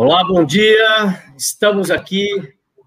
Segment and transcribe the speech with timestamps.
[0.00, 1.22] Olá, bom dia.
[1.36, 2.26] Estamos aqui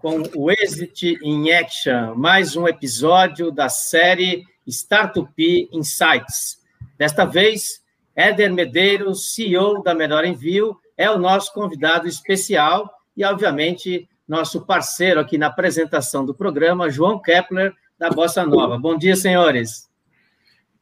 [0.00, 5.32] com o Exit in Action, mais um episódio da série Startup
[5.72, 6.60] Insights.
[6.98, 7.84] Desta vez,
[8.16, 15.20] Éder Medeiros, CEO da Melhor Envio, é o nosso convidado especial e, obviamente, nosso parceiro
[15.20, 18.76] aqui na apresentação do programa, João Kepler, da Bossa Nova.
[18.76, 19.88] Bom dia, senhores.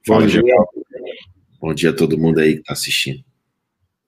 [0.09, 0.41] Bom dia.
[1.61, 3.23] Bom dia a todo mundo aí que está assistindo.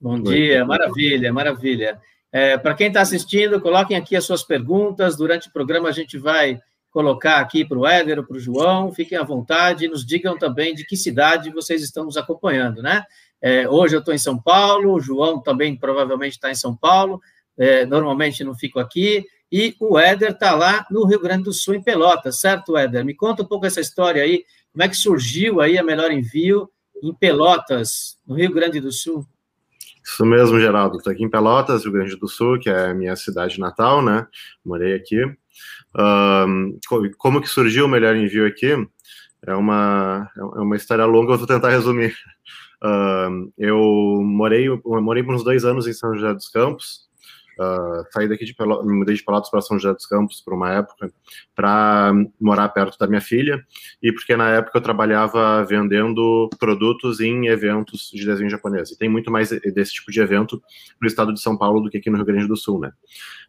[0.01, 2.01] Bom dia, maravilha, maravilha.
[2.35, 5.17] É, Para quem está assistindo, coloquem aqui as suas perguntas.
[5.17, 6.59] Durante o programa, a gente vai
[6.91, 8.93] colocar aqui para o Éder para o João.
[8.93, 9.87] Fiquem à vontade.
[9.87, 13.05] Nos digam também de que cidade vocês estão nos acompanhando, né?
[13.41, 17.21] É, hoje eu estou em São Paulo, o João também provavelmente está em São Paulo.
[17.57, 19.25] É, normalmente não fico aqui.
[19.53, 23.05] E o Éder está lá no Rio Grande do Sul, em Pelotas, certo, Éder?
[23.05, 24.45] Me conta um pouco essa história aí.
[24.73, 26.69] Como é que surgiu aí a Melhor Envio
[27.01, 29.25] em Pelotas, no Rio Grande do Sul?
[30.05, 30.99] Isso mesmo, Geraldo.
[30.99, 34.27] Estou aqui em Pelotas, Rio Grande do Sul, que é a minha cidade natal, né?
[34.65, 35.25] Morei aqui.
[35.97, 36.79] Um,
[37.17, 38.75] como que surgiu o Melhor Envio aqui?
[39.47, 42.15] É uma, é uma história longa, eu vou tentar resumir.
[42.83, 43.79] Um, eu
[44.23, 47.09] morei, eu morei por uns dois anos em São José dos Campos,
[47.59, 50.55] Uh, saí daqui de Pelotas, me mudei de Pelotas para São José dos Campos por
[50.55, 51.13] uma época
[51.55, 53.65] para morar perto da minha filha
[54.03, 58.91] e porque na época eu trabalhava vendendo produtos em eventos de desenho japonês.
[58.91, 60.61] E tem muito mais desse tipo de evento
[61.01, 62.93] no estado de São Paulo do que aqui no Rio Grande do Sul, né?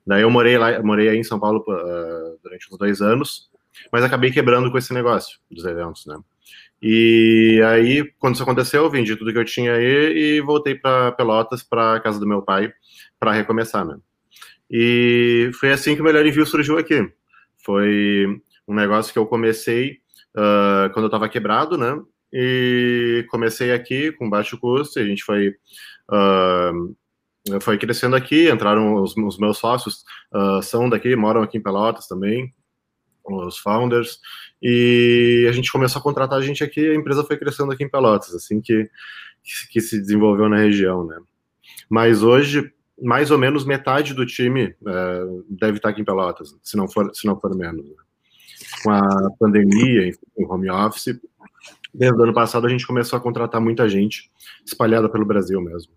[0.06, 3.50] Daí eu morei lá, morei aí em São Paulo uh, durante uns dois anos,
[3.92, 6.18] mas acabei quebrando com esse negócio dos eventos, né?
[6.82, 11.12] E aí, quando isso aconteceu, eu vendi tudo que eu tinha aí e voltei para
[11.14, 12.72] Pelotas, para casa do meu pai,
[13.26, 13.98] para recomeçar, né?
[14.70, 17.12] E foi assim que o Melhor Envio surgiu aqui.
[17.66, 19.98] Foi um negócio que eu comecei
[20.38, 22.00] uh, quando eu estava quebrado, né?
[22.32, 25.56] E comecei aqui com baixo custo, a gente foi.
[26.12, 26.96] Uh,
[27.62, 32.08] foi crescendo aqui, entraram os, os meus sócios, uh, são daqui, moram aqui em Pelotas
[32.08, 32.54] também,
[33.24, 34.20] os founders,
[34.62, 37.90] e a gente começou a contratar a gente aqui, a empresa foi crescendo aqui em
[37.90, 38.90] Pelotas, assim que,
[39.72, 41.20] que se desenvolveu na região, né?
[41.88, 46.78] Mas hoje, mais ou menos metade do time é, deve estar aqui em Pelotas, se
[46.78, 47.86] não for, se não for menos.
[47.86, 47.96] Né?
[48.84, 51.20] Com a pandemia, enfim, o home office,
[51.94, 54.32] desde o ano passado a gente começou a contratar muita gente
[54.66, 55.94] espalhada pelo Brasil mesmo.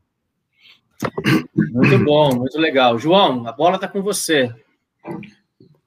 [1.55, 2.99] Muito bom, muito legal.
[2.99, 4.53] João, a bola está com você.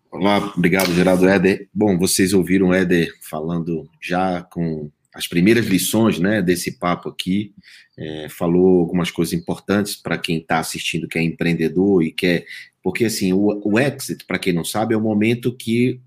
[0.10, 1.70] Olá, obrigado, Geraldo Éder.
[1.74, 7.54] Bom, vocês ouviram o Éder falando já com as primeiras lições né, desse papo aqui,
[7.98, 12.46] é, falou algumas coisas importantes para quem está assistindo, que é empreendedor e quer.
[12.82, 16.00] Porque, assim, o, o exit, para quem não sabe, é o momento que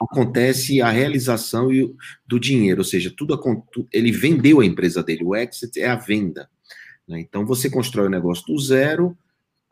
[0.00, 1.68] acontece a realização
[2.26, 3.38] do dinheiro, ou seja, tudo
[3.92, 5.24] ele vendeu a empresa dele.
[5.24, 6.48] O exit é a venda.
[7.06, 7.20] Né?
[7.20, 9.16] Então, você constrói o negócio do zero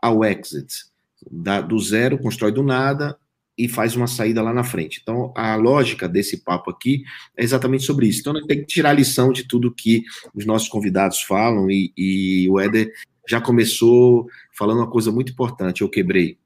[0.01, 0.85] ao exit.
[1.31, 3.17] Da, do zero, constrói do nada,
[3.57, 5.01] e faz uma saída lá na frente.
[5.03, 7.03] Então, a lógica desse papo aqui
[7.37, 8.21] é exatamente sobre isso.
[8.21, 11.71] Então, a gente tem que tirar a lição de tudo que os nossos convidados falam,
[11.71, 12.93] e, e o Éder
[13.29, 16.39] já começou falando uma coisa muito importante: eu quebrei,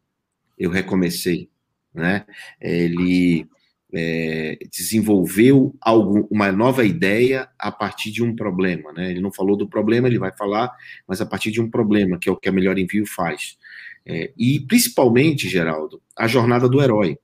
[0.59, 1.51] eu recomecei.
[1.93, 2.25] Né?
[2.61, 3.47] Ele
[3.93, 8.93] é, desenvolveu algum, uma nova ideia a partir de um problema.
[8.93, 9.11] Né?
[9.11, 10.73] Ele não falou do problema, ele vai falar,
[11.07, 13.59] mas a partir de um problema, que é o que a Melhor Envio faz.
[14.07, 17.19] É, e principalmente, Geraldo, a jornada do herói.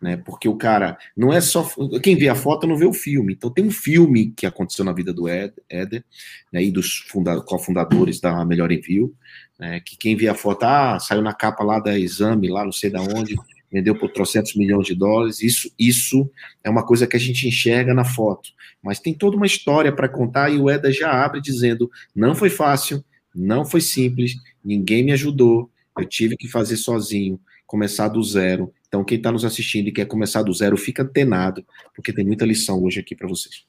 [0.00, 1.68] Né, porque o cara não é só.
[2.00, 3.32] Quem vê a foto não vê o filme.
[3.32, 6.04] Então tem um filme que aconteceu na vida do Éder,
[6.52, 9.12] né, e dos funda cofundadores da Melhor Envio,
[9.58, 12.70] né, que quem vê a foto, ah, saiu na capa lá da exame, lá não
[12.70, 13.34] sei da onde,
[13.72, 15.42] vendeu por trocentos milhões de dólares.
[15.42, 16.30] Isso, isso
[16.62, 18.50] é uma coisa que a gente enxerga na foto.
[18.82, 22.50] Mas tem toda uma história para contar e o Éder já abre dizendo: não foi
[22.50, 23.02] fácil,
[23.34, 28.72] não foi simples, ninguém me ajudou, eu tive que fazer sozinho, começar do zero.
[28.86, 31.64] Então, quem está nos assistindo e quer começar do zero, fica antenado,
[31.94, 33.64] porque tem muita lição hoje aqui para vocês.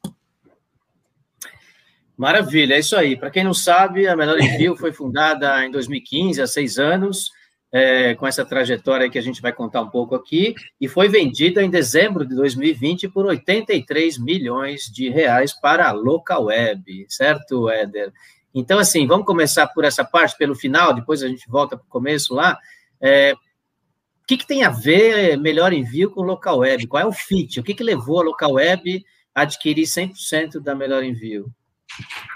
[2.17, 3.16] Maravilha, é isso aí.
[3.16, 7.31] Para quem não sabe, a Menor Envio foi fundada em 2015, há seis anos,
[7.72, 11.64] é, com essa trajetória que a gente vai contar um pouco aqui, e foi vendida
[11.64, 18.14] em dezembro de 2020 por 83 milhões de reais para a Local Web, certo, Éder?
[18.53, 21.90] Então, assim, vamos começar por essa parte, pelo final, depois a gente volta para o
[21.90, 22.58] começo lá.
[23.02, 26.88] É, o que, que, tem a ver melhor envio com local web?
[26.88, 27.59] Qual é o fit?
[27.59, 29.03] O que, que levou a local web
[29.34, 31.52] a adquirir 100% da melhor envio?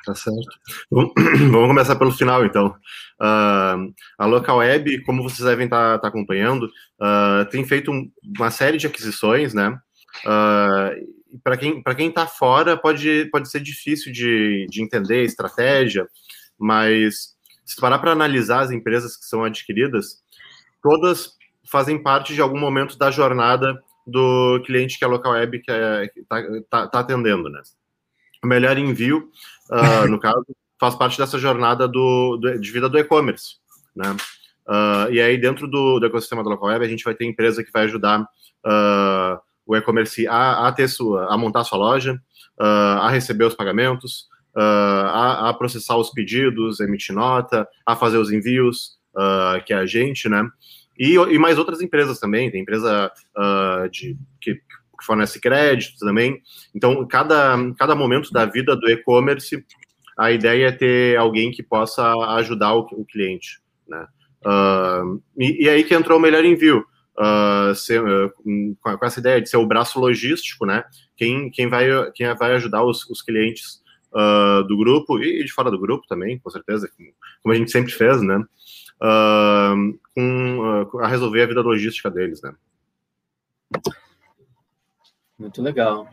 [0.05, 0.59] Tá certo.
[0.89, 1.13] Vamos
[1.67, 2.75] começar pelo final, então.
[3.21, 7.91] Uh, a local web, como vocês devem estar tá, tá acompanhando, uh, tem feito
[8.37, 9.79] uma série de aquisições, né?
[10.25, 15.23] Uh, para quem para quem está fora pode pode ser difícil de, de entender a
[15.23, 16.07] estratégia,
[16.57, 20.23] mas se parar para analisar as empresas que são adquiridas,
[20.81, 21.35] todas
[21.69, 26.61] fazem parte de algum momento da jornada do cliente que a local web está é,
[26.69, 27.61] tá, tá atendendo, né?
[28.41, 29.29] O melhor envio,
[29.69, 30.45] uh, no caso,
[30.79, 33.57] faz parte dessa jornada do, do de vida do e-commerce,
[33.93, 34.15] né?
[34.65, 37.63] Uh, e aí, dentro do, do, ecossistema da local web, a gente vai ter empresa
[37.63, 42.19] que vai ajudar uh, o e-commerce a, a, ter sua, a montar sua loja,
[42.59, 48.97] a receber os pagamentos, a, a, processar os pedidos, emitir nota, a fazer os envios,
[49.65, 50.43] que é a gente, né?
[50.99, 56.41] E, e mais outras empresas também, tem empresa uh, de, que, que fornece crédito também.
[56.73, 59.63] Então, cada, cada momento da vida do e-commerce,
[60.17, 64.07] a ideia é ter alguém que possa ajudar o, o cliente, né?
[64.43, 66.85] Uh, e, e, aí que entrou o melhor envio,
[67.19, 70.83] uh, ser, uh, com, essa ideia de ser o braço logístico, né?
[71.15, 73.85] Quem, quem, vai, quem vai ajudar os, os clientes
[74.67, 76.89] do grupo e de fora do grupo também, com certeza,
[77.43, 78.43] como a gente sempre fez, né?
[79.01, 82.53] uh, com, uh, a resolver a vida logística deles, né?
[85.37, 86.07] Muito legal,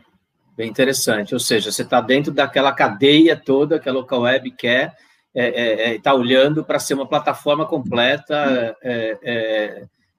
[0.55, 1.33] bem interessante.
[1.33, 4.95] Ou seja, você está dentro daquela cadeia toda que a local web quer,
[5.33, 8.77] está é, é, é tá olhando para ser uma plataforma completa,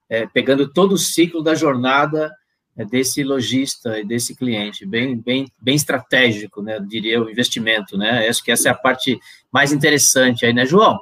[0.08, 2.32] é, é, é, pegando todo o ciclo da jornada
[2.90, 6.78] desse lojista e desse cliente, bem, bem, bem estratégico, né?
[6.78, 8.28] diria o investimento, né?
[8.28, 9.18] Acho que essa é a parte
[9.50, 10.98] mais interessante aí, né, João?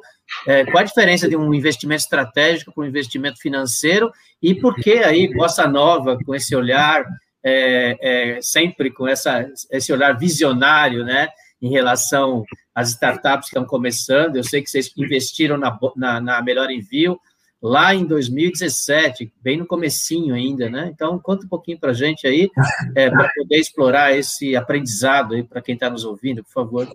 [0.47, 4.99] É, qual a diferença de um investimento estratégico para um investimento financeiro e por que
[4.99, 7.05] aí Bossa Nova, com esse olhar,
[7.43, 11.29] é, é, sempre com essa, esse olhar visionário, né,
[11.61, 16.43] em relação às startups que estão começando, eu sei que vocês investiram na, na, na
[16.43, 17.19] Melhor Envio
[17.65, 20.91] lá em 2017, bem no comecinho ainda, né?
[20.93, 22.51] Então, conta um pouquinho para a gente aí,
[22.95, 26.95] é, para poder explorar esse aprendizado aí para quem está nos ouvindo, por favor.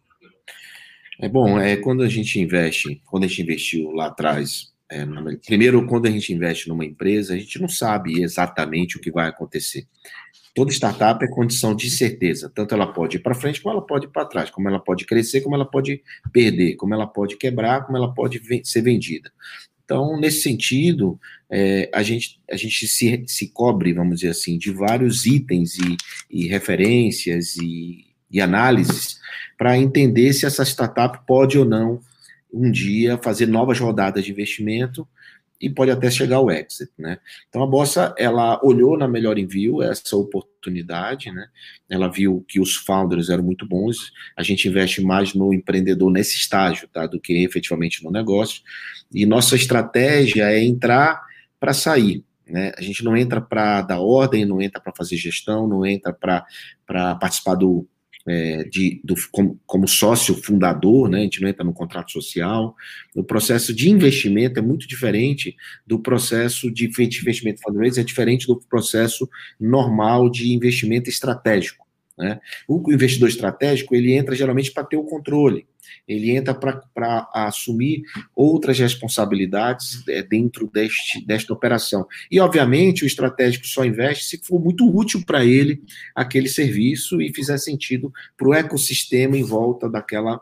[1.20, 5.04] É bom, é quando a gente investe, quando a gente investiu lá atrás, é,
[5.44, 9.28] primeiro, quando a gente investe numa empresa, a gente não sabe exatamente o que vai
[9.28, 9.88] acontecer.
[10.54, 14.06] Toda startup é condição de certeza, tanto ela pode ir para frente, como ela pode
[14.06, 17.86] ir para trás, como ela pode crescer, como ela pode perder, como ela pode quebrar,
[17.88, 19.32] como ela pode ser vendida.
[19.90, 21.20] Então, nesse sentido,
[21.50, 25.98] é, a gente, a gente se, se cobre, vamos dizer assim, de vários itens e,
[26.30, 29.20] e referências e, e análises
[29.58, 32.00] para entender se essa startup pode ou não
[32.54, 35.08] um dia fazer novas rodadas de investimento
[35.60, 37.18] e pode até chegar ao exit, né?
[37.50, 41.48] Então a Bossa, ela olhou na Melhor Envio essa oportunidade, né?
[41.90, 46.38] Ela viu que os founders eram muito bons, a gente investe mais no empreendedor nesse
[46.38, 47.06] estágio, tá?
[47.08, 48.62] Do que efetivamente no negócio.
[49.14, 51.22] E nossa estratégia é entrar
[51.60, 52.72] para sair, né?
[52.78, 56.46] A gente não entra para dar ordem, não entra para fazer gestão, não entra para
[57.16, 57.86] participar do
[58.28, 62.76] é, de, do, como, como, sócio fundador, né, a gente não entra no contrato social.
[63.16, 65.56] O processo de investimento é muito diferente
[65.86, 69.30] do processo de investimento fundraising, é diferente do processo
[69.60, 71.89] normal de investimento estratégico.
[72.20, 72.38] Né?
[72.68, 75.66] O investidor estratégico ele entra geralmente para ter o controle,
[76.06, 78.04] ele entra para assumir
[78.36, 82.06] outras responsabilidades é, dentro deste, desta operação.
[82.30, 85.82] E, obviamente, o estratégico só investe se for muito útil para ele
[86.14, 90.42] aquele serviço e fizer sentido para o ecossistema em volta daquela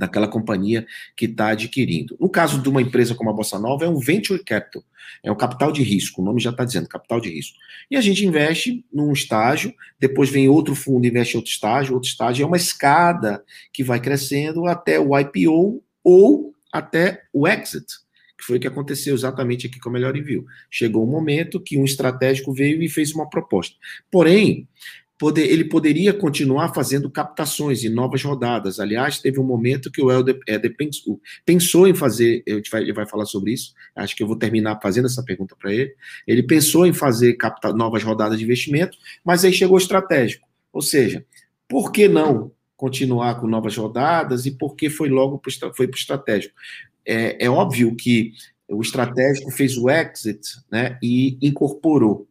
[0.00, 2.16] daquela companhia que está adquirindo.
[2.18, 4.82] No caso de uma empresa como a Bossa Nova, é um venture capital,
[5.22, 7.58] é um capital de risco, o nome já está dizendo, capital de risco.
[7.90, 12.08] E a gente investe num estágio, depois vem outro fundo, investe em outro estágio, outro
[12.08, 17.84] estágio, é uma escada que vai crescendo até o IPO ou até o exit,
[18.38, 20.46] que foi o que aconteceu exatamente aqui com a Melhor Envio.
[20.70, 23.76] Chegou um momento que um estratégico veio e fez uma proposta.
[24.10, 24.66] Porém,
[25.20, 28.80] poder, ele poderia continuar fazendo captações em novas rodadas.
[28.80, 33.26] Aliás, teve um momento que o Helder, Helder pensou, pensou, em fazer, ele vai falar
[33.26, 35.94] sobre isso, acho que eu vou terminar fazendo essa pergunta para ele.
[36.26, 40.48] Ele pensou em fazer capta, novas rodadas de investimento, mas aí chegou estratégico.
[40.72, 41.22] Ou seja,
[41.68, 46.54] por que não continuar com novas rodadas e por que foi logo para o estratégico?
[47.04, 48.32] É, é óbvio que
[48.66, 50.40] o estratégico fez o exit
[50.72, 52.29] né, e incorporou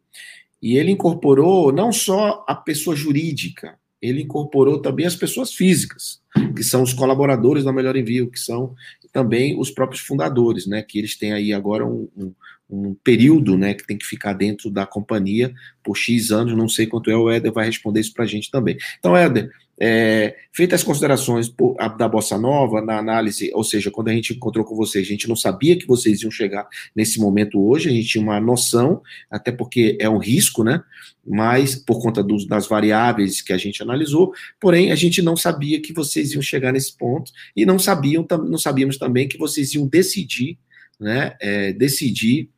[0.62, 6.20] e ele incorporou não só a pessoa jurídica, ele incorporou também as pessoas físicas,
[6.56, 8.74] que são os colaboradores da Melhor Envio, que são
[9.12, 10.82] também os próprios fundadores, né?
[10.82, 12.32] Que eles têm aí agora um, um,
[12.70, 13.74] um período, né?
[13.74, 17.30] Que tem que ficar dentro da companhia por X anos, não sei quanto é, o
[17.30, 18.76] Éder vai responder isso para a gente também.
[18.98, 19.50] Então, Éder,
[19.82, 21.50] é, feitas as considerações
[21.96, 25.26] da Bossa Nova na análise, ou seja, quando a gente encontrou com vocês, a gente
[25.26, 29.00] não sabia que vocês iam chegar nesse momento hoje, a gente tinha uma noção,
[29.30, 30.82] até porque é um risco, né?
[31.26, 35.94] Mas por conta das variáveis que a gente analisou, porém a gente não sabia que
[35.94, 40.58] vocês iam chegar nesse ponto e não sabiam, não sabíamos também que vocês iam decidir,
[41.00, 41.34] né?
[41.40, 42.50] É, decidir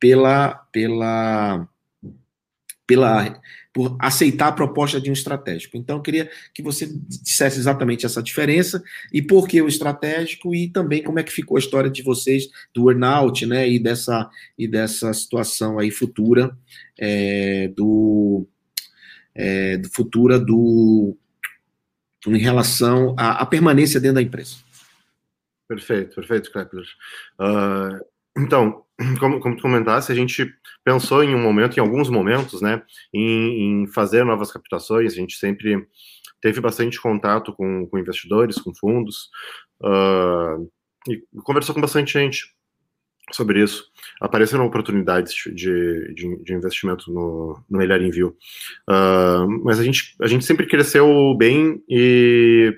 [0.00, 1.68] pela, pela,
[2.86, 3.40] pela,
[3.72, 5.76] por aceitar a proposta de um estratégico.
[5.76, 10.68] Então, eu queria que você dissesse exatamente essa diferença e por que o estratégico e
[10.68, 14.66] também como é que ficou a história de vocês do earnout, né, e dessa, e
[14.66, 16.56] dessa situação aí futura
[16.98, 18.46] é, do,
[19.34, 21.16] é, do futura do
[22.26, 24.56] em relação à, à, permanência dentro da empresa.
[25.68, 26.86] Perfeito, perfeito, Kepler.
[27.38, 28.04] Uh,
[28.36, 28.84] então,
[29.20, 30.52] como, como tu comentasse, a gente
[30.84, 35.36] pensou em um momento, em alguns momentos, né, em, em fazer novas captações, a gente
[35.36, 35.86] sempre
[36.40, 39.28] teve bastante contato com, com investidores, com fundos,
[39.82, 40.70] uh,
[41.08, 42.54] e conversou com bastante gente
[43.32, 43.84] sobre isso.
[44.20, 48.36] Apareceram oportunidades de, de, de investimento no, no Melhor Envio.
[48.88, 52.74] Uh, mas a gente, a gente sempre cresceu bem e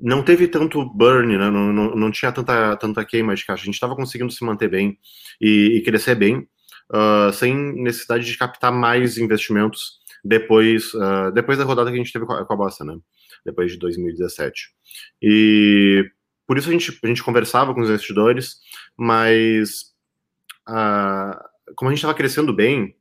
[0.00, 1.50] não teve tanto burn, né?
[1.50, 3.62] não, não, não tinha tanta, tanta queima de caixa.
[3.62, 4.98] A gente estava conseguindo se manter bem
[5.40, 6.48] e, e crescer bem,
[6.90, 12.12] uh, sem necessidade de captar mais investimentos depois, uh, depois da rodada que a gente
[12.12, 12.96] teve com a, com a Bossa, né?
[13.44, 14.70] depois de 2017.
[15.22, 16.10] E
[16.46, 18.56] por isso a gente, a gente conversava com os investidores,
[18.96, 19.94] mas
[20.68, 21.38] uh,
[21.74, 22.94] como a gente estava crescendo bem,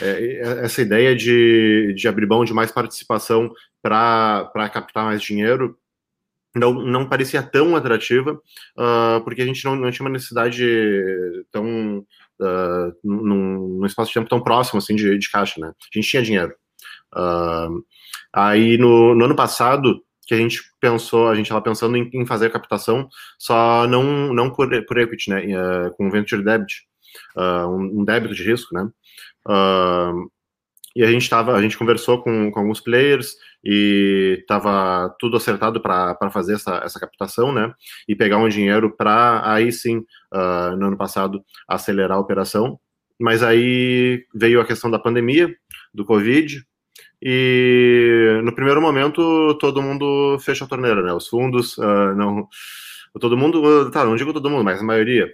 [0.00, 5.76] uh, essa ideia de, de abrir mão de mais participação para captar mais dinheiro
[6.54, 10.64] não, não parecia tão atrativa, uh, porque a gente não, não tinha uma necessidade
[11.50, 12.04] tão.
[12.40, 15.68] Uh, num, num, espaço de tempo tão próximo assim de, de caixa, né?
[15.68, 16.52] A gente tinha dinheiro.
[17.14, 17.84] Uh,
[18.32, 22.26] aí no, no, ano passado, que a gente pensou, a gente estava pensando em, em,
[22.26, 23.08] fazer a captação,
[23.38, 25.42] só não, não por, por equity, né?
[25.96, 26.82] com venture debt,
[27.36, 28.88] um, um, débito de risco, né?
[30.94, 33.34] E a gente tava, a gente conversou com, com alguns players
[33.64, 37.72] e estava tudo acertado para fazer essa, essa captação, né?
[38.06, 39.98] E pegar um dinheiro para aí sim,
[40.32, 42.78] uh, no ano passado, acelerar a operação.
[43.18, 45.54] Mas aí veio a questão da pandemia,
[45.94, 46.62] do Covid,
[47.22, 51.12] e no primeiro momento todo mundo fechou a torneira, né?
[51.12, 52.48] Os fundos uh, não.
[53.20, 55.30] Todo mundo, tá, não digo todo mundo, mas a maioria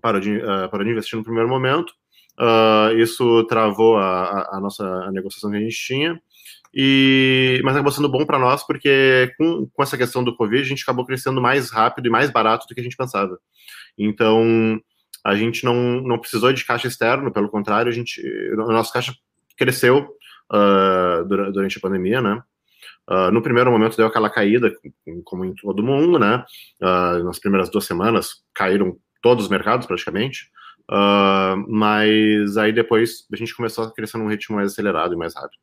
[0.00, 1.94] parou de, uh, parou de investir no primeiro momento.
[2.38, 6.20] Uh, isso travou a, a, nossa a negociação que a gente tinha.
[6.76, 10.66] E, mas acabou sendo bom para nós porque com, com essa questão do Covid a
[10.66, 13.38] gente acabou crescendo mais rápido e mais barato do que a gente pensava.
[13.96, 14.80] Então
[15.24, 18.20] a gente não, não precisou de caixa externo, pelo contrário, a gente,
[18.52, 19.14] o nosso caixa
[19.56, 20.08] cresceu
[20.52, 22.42] uh, durante a pandemia, né?
[23.08, 24.72] Uh, no primeiro momento deu aquela caída,
[25.24, 26.44] como em todo mundo, né?
[26.82, 30.50] Uh, nas primeiras duas semanas caíram todos os mercados praticamente.
[30.90, 35.34] Uh, mas aí depois a gente começou a crescer num ritmo mais acelerado e mais
[35.34, 35.60] rápido.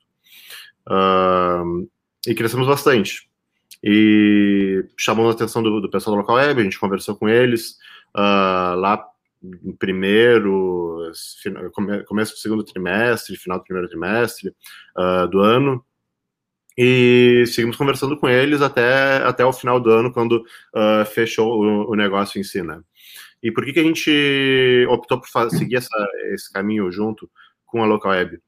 [0.88, 1.90] Uh,
[2.28, 3.30] e crescemos bastante.
[3.84, 7.78] E chamamos a atenção do, do, pessoal do local web, a gente conversou com eles
[8.16, 9.04] uh, lá
[9.42, 11.12] no primeiro,
[12.06, 14.54] começo do segundo trimestre, final do primeiro trimestre
[15.32, 15.84] do ano.
[16.78, 20.44] E seguimos conversando com eles até, até o final do ano, quando
[21.12, 22.84] fechou o, o negócio em si, né?
[23.42, 27.30] E por que, que a gente optou por seguir essa, esse caminho junto
[27.66, 28.40] com a Local Web?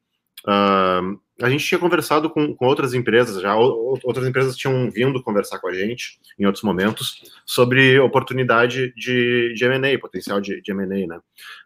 [0.45, 5.57] Uh, a gente tinha conversado com, com, outras empresas, já outras empresas tinham vindo conversar
[5.59, 11.07] com a gente em outros momentos sobre oportunidade de, de M&A, potencial de, de M&A,
[11.07, 11.19] né?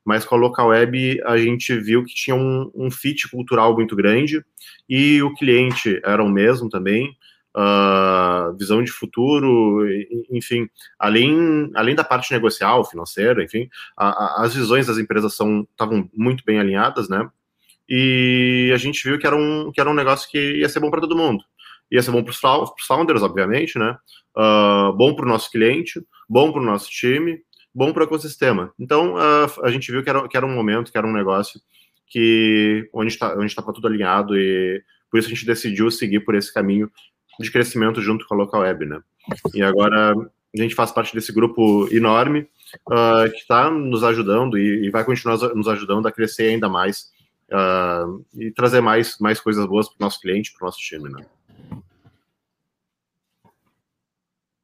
[0.05, 3.95] Mas com a Local Web a gente viu que tinha um, um fit cultural muito
[3.95, 4.43] grande
[4.87, 7.15] e o cliente era o mesmo também,
[7.57, 9.85] uh, visão de futuro,
[10.29, 16.09] enfim, além, além da parte negocial, financeira, enfim, a, a, as visões das empresas estavam
[16.13, 17.27] muito bem alinhadas, né?
[17.89, 20.91] E a gente viu que era um, que era um negócio que ia ser bom
[20.91, 21.43] para todo mundo.
[21.89, 23.97] Ia ser bom para os founders, obviamente, né?
[24.35, 27.39] Uh, bom para o nosso cliente, bom para o nosso time,
[27.73, 28.73] bom para o ecossistema.
[28.77, 31.59] Então, uh, a gente viu que era, que era um momento, que era um negócio
[32.09, 36.35] que onde está onde estava tudo alinhado e por isso a gente decidiu seguir por
[36.35, 36.89] esse caminho
[37.39, 39.01] de crescimento junto com a local web, né?
[39.53, 42.47] E agora a gente faz parte desse grupo enorme
[42.89, 47.11] uh, que está nos ajudando e, e, vai continuar nos ajudando a crescer ainda mais
[47.51, 51.09] uh, e trazer mais, mais coisas boas para o nosso cliente, para o nosso time,
[51.09, 51.25] né?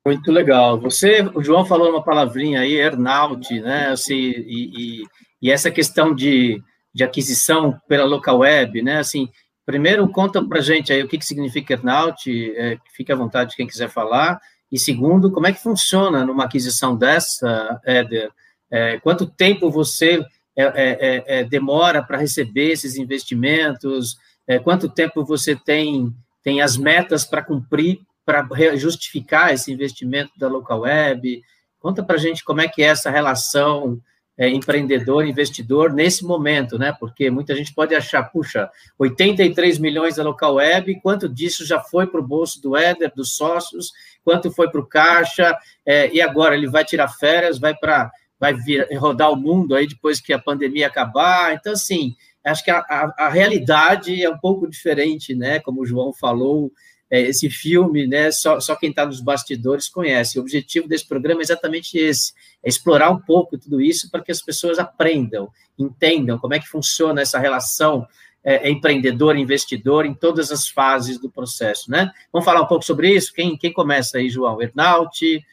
[0.06, 0.80] Muito legal.
[0.82, 3.88] Você, o João falou uma palavrinha aí, earnout, né?
[3.88, 5.04] Assim, e, e,
[5.42, 6.62] e essa questão de,
[6.94, 8.98] de aquisição pela local web, né?
[8.98, 9.30] Assim,
[9.66, 13.68] Primeiro, conta para gente aí o que, que significa earnout, é, fique à vontade quem
[13.68, 14.40] quiser falar.
[14.72, 18.30] E segundo, como é que funciona numa aquisição dessa, Éder?
[18.70, 24.18] É, quanto tempo você é, é, é, é demora para receber esses investimentos?
[24.66, 30.82] quanto tempo você tem, tem as metas para cumprir, para justificar esse investimento da local
[30.82, 31.42] web?
[31.80, 34.02] Conta para gente como é que é essa relação
[34.38, 36.96] é, empreendedor, investidor nesse momento, né?
[37.00, 42.08] Porque muita gente pode achar, puxa, 83 milhões da local web, quanto disso já foi
[42.08, 43.92] para o bolso do Éder, dos sócios,
[44.24, 48.54] quanto foi para o caixa, é, e agora ele vai tirar férias, vai para vai
[48.54, 51.54] vir, rodar o mundo aí depois que a pandemia acabar.
[51.54, 52.14] Então, assim,
[52.44, 55.62] acho que a, a, a realidade é um pouco diferente, né?
[55.62, 56.70] Como o João falou,
[57.14, 60.40] é, esse filme, né, só, só quem está nos bastidores conhece.
[60.40, 64.32] O objetivo desse programa é exatamente esse, é explorar um pouco tudo isso para que
[64.32, 68.08] as pessoas aprendam, entendam como é que funciona essa relação
[68.44, 72.12] é, empreendedor-investidor em todas as fases do processo, né?
[72.32, 73.34] Vamos falar um pouco sobre isso?
[73.34, 74.62] Quem, quem começa aí, João?
[74.62, 75.46] Ernaut?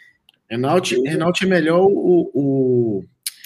[0.50, 3.04] Ernaut, Ernaut é melhor o, o...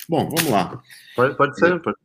[0.08, 0.80] Bom, vamos lá.
[1.14, 1.96] Pode, pode ser, pode.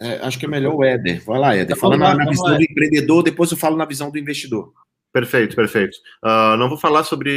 [0.00, 1.24] É, acho que é melhor o Éder.
[1.24, 1.76] Vai lá, Éder.
[1.76, 4.72] Falando na, na visão do empreendedor, depois eu falo na visão do investidor.
[5.14, 5.96] Perfeito, perfeito.
[6.24, 7.30] Uh, não vou falar sobre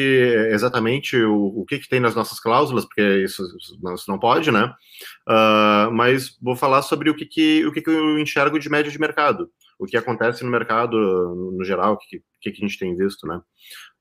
[0.52, 3.44] exatamente o, o que, que, tem nas nossas cláusulas, porque isso,
[3.94, 4.74] isso não pode, né?
[5.30, 8.92] Uh, mas vou falar sobre o que, que, o que, que eu enxergo de média
[8.92, 10.98] de mercado, o que acontece no mercado
[11.56, 13.36] no geral, o que, que, a gente tem visto, né?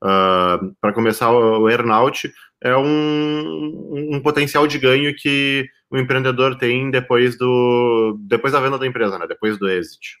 [0.03, 6.57] Uh, ah, Para começar, o earnout é um, um potencial de ganho que o empreendedor
[6.57, 9.27] tem depois, do, depois da venda da empresa, né?
[9.27, 10.17] Depois do exit.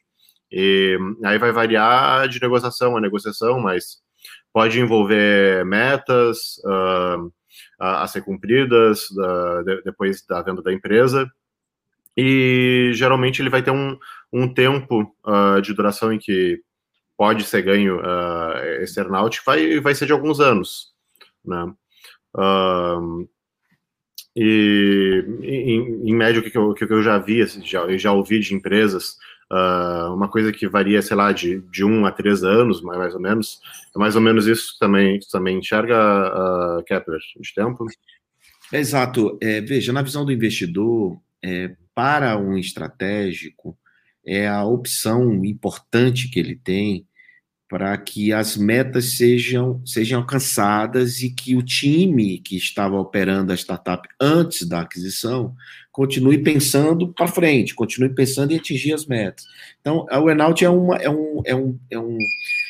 [0.51, 4.01] E aí vai variar de negociação a negociação, mas
[4.53, 7.31] pode envolver metas uh,
[7.79, 11.29] a, a, ser cumpridas uh, de, depois da venda da empresa.
[12.15, 13.97] E geralmente ele vai ter um,
[14.33, 16.59] um tempo uh, de duração em que
[17.15, 20.93] pode ser ganho uh, esse earnout, vai, vai ser de alguns anos.
[21.45, 21.73] Né?
[24.35, 28.39] e em, em média, o que eu, que eu já vi, assim, já, já ouvi
[28.39, 29.17] de empresas
[29.51, 33.21] Uh, uma coisa que varia, sei lá, de, de um a três anos, mais ou
[33.21, 33.59] menos.
[33.95, 37.85] É mais ou menos isso também, também enxerga, uh, Kepler, de tempo?
[38.71, 39.37] Exato.
[39.41, 43.77] É, veja, na visão do investidor, é, para um estratégico,
[44.25, 47.07] é a opção importante que ele tem
[47.69, 53.55] para que as metas sejam, sejam alcançadas e que o time que estava operando a
[53.55, 55.53] startup antes da aquisição
[55.97, 59.43] continue pensando para frente, continue pensando em atingir as metas.
[59.81, 62.17] Então, o earnout é uma, é um, é um, é um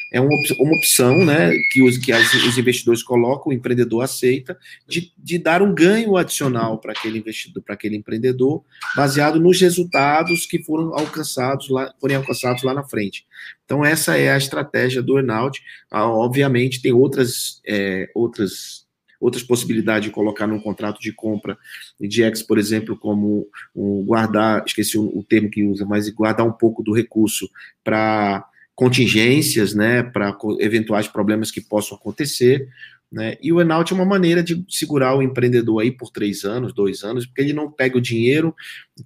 [0.10, 5.12] é uma, opção né, que, os, que as, os investidores colocam, o empreendedor aceita, de,
[5.18, 8.64] de dar um ganho adicional para aquele investidor, para aquele empreendedor,
[8.96, 13.26] baseado nos resultados que foram alcançados lá, forem alcançados lá na frente.
[13.66, 15.62] Então, essa é a estratégia do earnout.
[15.92, 18.77] Ah, obviamente, tem outras, é, outras
[19.20, 21.58] outras possibilidades de colocar num contrato de compra
[22.00, 26.52] de ex, por exemplo, como um guardar, esqueci o, termo que usa, mas guardar um
[26.52, 27.50] pouco do recurso
[27.84, 32.70] para contingências, né, para eventuais problemas que possam acontecer,
[33.12, 36.74] né, e o enaut é uma maneira de segurar o empreendedor aí por três anos,
[36.74, 38.54] dois anos, porque ele não pega o dinheiro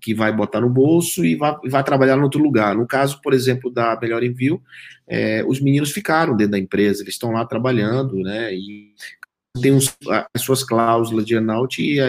[0.01, 2.75] que vai botar no bolso e vai, vai trabalhar em outro lugar.
[2.75, 4.61] No caso, por exemplo, da Melhor Envio,
[5.07, 8.93] é, os meninos ficaram dentro da empresa, eles estão lá trabalhando, né, e
[9.59, 9.77] tem
[10.33, 11.99] as suas cláusulas de enaut e,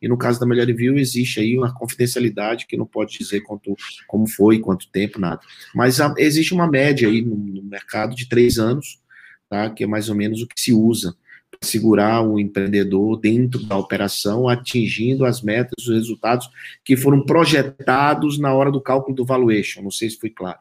[0.00, 3.74] e no caso da Melhor Envio existe aí uma confidencialidade que não pode dizer quanto,
[4.06, 5.40] como foi, quanto tempo, nada.
[5.74, 9.00] Mas a, existe uma média aí no, no, mercado de três anos,
[9.48, 11.16] tá, que é mais ou menos o que se usa
[11.50, 16.48] para segurar o empreendedor dentro da operação, atingindo as metas, os resultados
[16.84, 19.82] que foram projetados na hora do cálculo do valuation.
[19.82, 20.58] Não sei se foi claro.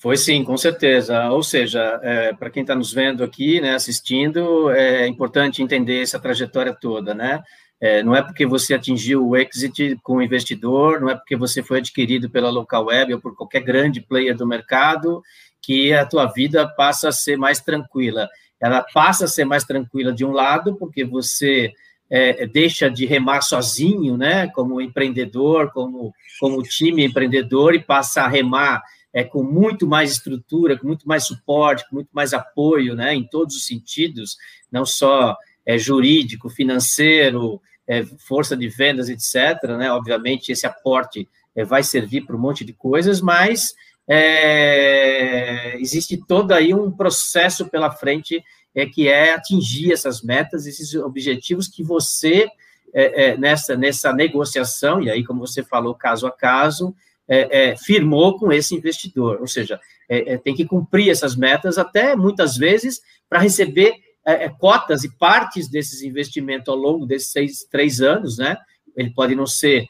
[0.00, 1.28] Foi sim, com certeza.
[1.28, 6.18] Ou seja, é, para quem está nos vendo aqui, né, assistindo, é importante entender essa
[6.18, 7.42] trajetória toda, né?
[7.78, 11.62] É, não é porque você atingiu o exit com o investidor, não é porque você
[11.62, 15.22] foi adquirido pela local web ou por qualquer grande player do mercado
[15.60, 18.26] que a tua vida passa a ser mais tranquila.
[18.58, 21.72] Ela passa a ser mais tranquila de um lado porque você
[22.08, 28.28] é, deixa de remar sozinho, né, como empreendedor, como como time empreendedor e passa a
[28.28, 33.14] remar é, com muito mais estrutura, com muito mais suporte, com muito mais apoio, né,
[33.14, 34.36] em todos os sentidos,
[34.70, 39.62] não só é, jurídico, financeiro, é, força de vendas, etc.
[39.78, 43.74] Né, obviamente, esse aporte é, vai servir para um monte de coisas, mas
[44.08, 48.42] é, existe todo aí um processo pela frente
[48.74, 52.48] é, que é atingir essas metas, esses objetivos que você,
[52.92, 56.94] é, é, nessa, nessa negociação, e aí, como você falou, caso a caso,
[57.30, 61.78] é, é, firmou com esse investidor, ou seja, é, é tem que cumprir essas metas
[61.78, 63.94] até muitas vezes para receber
[64.26, 68.56] é, é, cotas e partes desses investimentos ao longo desses seis, três anos, né?
[68.96, 69.86] Ele pode não ser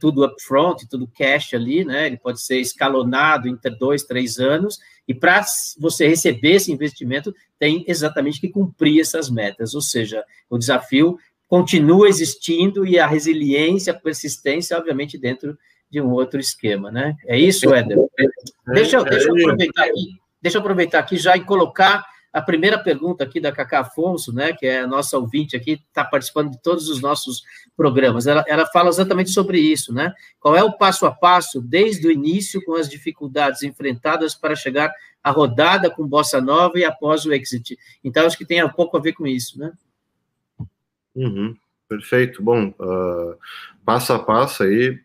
[0.00, 2.06] tudo upfront, tudo cash ali, né?
[2.06, 5.44] Ele pode ser escalonado entre dois, três anos, e para
[5.78, 12.08] você receber esse investimento, tem exatamente que cumprir essas metas, ou seja, o desafio continua
[12.08, 15.58] existindo e a resiliência, a persistência, obviamente, dentro
[15.90, 17.16] de um outro esquema, né?
[17.26, 17.98] É isso, Éder?
[18.66, 22.04] Deixa, deixa eu aproveitar aqui, deixa eu aproveitar aqui já e colocar
[22.36, 26.04] a primeira pergunta aqui da Cacá Afonso, né, que é a nossa ouvinte aqui, está
[26.04, 27.42] participando de todos os nossos
[27.74, 28.26] programas.
[28.26, 30.12] Ela, ela fala exatamente sobre isso, né?
[30.38, 34.92] Qual é o passo a passo desde o início com as dificuldades enfrentadas para chegar
[35.24, 37.78] à rodada com Bossa Nova e após o exit?
[38.04, 39.72] Então, acho que tem um pouco a ver com isso, né?
[41.14, 41.56] Uhum,
[41.88, 42.42] perfeito.
[42.42, 43.38] Bom, uh,
[43.82, 45.00] passo a passo aí,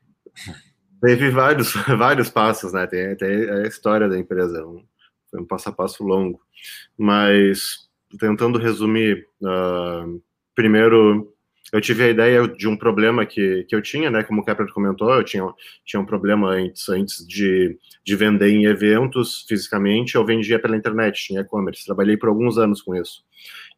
[1.01, 2.87] teve vários, vários passos, né?
[2.87, 4.85] Tem, tem a história da empresa, um,
[5.29, 6.39] foi um passo a passo longo.
[6.97, 10.21] Mas, tentando resumir, uh,
[10.53, 11.30] primeiro,
[11.71, 14.23] eu tive a ideia de um problema que, que eu tinha, né?
[14.23, 15.43] Como o Kepler comentou, eu tinha,
[15.85, 21.33] tinha um problema antes, antes de, de vender em eventos fisicamente, eu vendia pela internet,
[21.33, 21.85] em e-commerce.
[21.85, 23.23] Trabalhei por alguns anos com isso.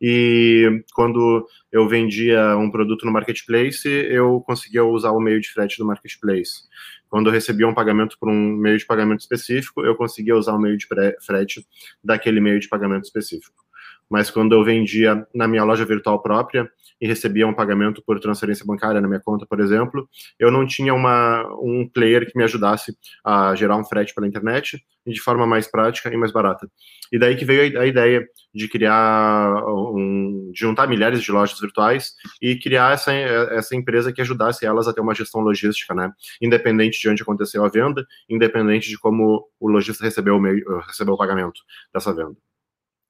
[0.01, 5.77] E quando eu vendia um produto no marketplace, eu conseguia usar o meio de frete
[5.77, 6.63] do marketplace.
[7.09, 10.59] Quando eu recebia um pagamento por um meio de pagamento específico, eu conseguia usar o
[10.59, 10.87] meio de
[11.21, 11.65] frete
[12.03, 13.63] daquele meio de pagamento específico.
[14.09, 16.69] Mas quando eu vendia na minha loja virtual própria
[17.03, 20.07] e recebia um pagamento por transferência bancária na minha conta, por exemplo,
[20.39, 24.81] eu não tinha uma, um player que me ajudasse a gerar um frete pela internet
[25.05, 26.65] de forma mais prática e mais barata.
[27.11, 32.13] E daí que veio a ideia de criar um, de juntar milhares de lojas virtuais
[32.41, 36.09] e criar essa, essa empresa que ajudasse elas a ter uma gestão logística, né?
[36.41, 41.15] Independente de onde aconteceu a venda, independente de como o lojista recebeu o, meio, recebeu
[41.15, 41.59] o pagamento
[41.93, 42.37] dessa venda.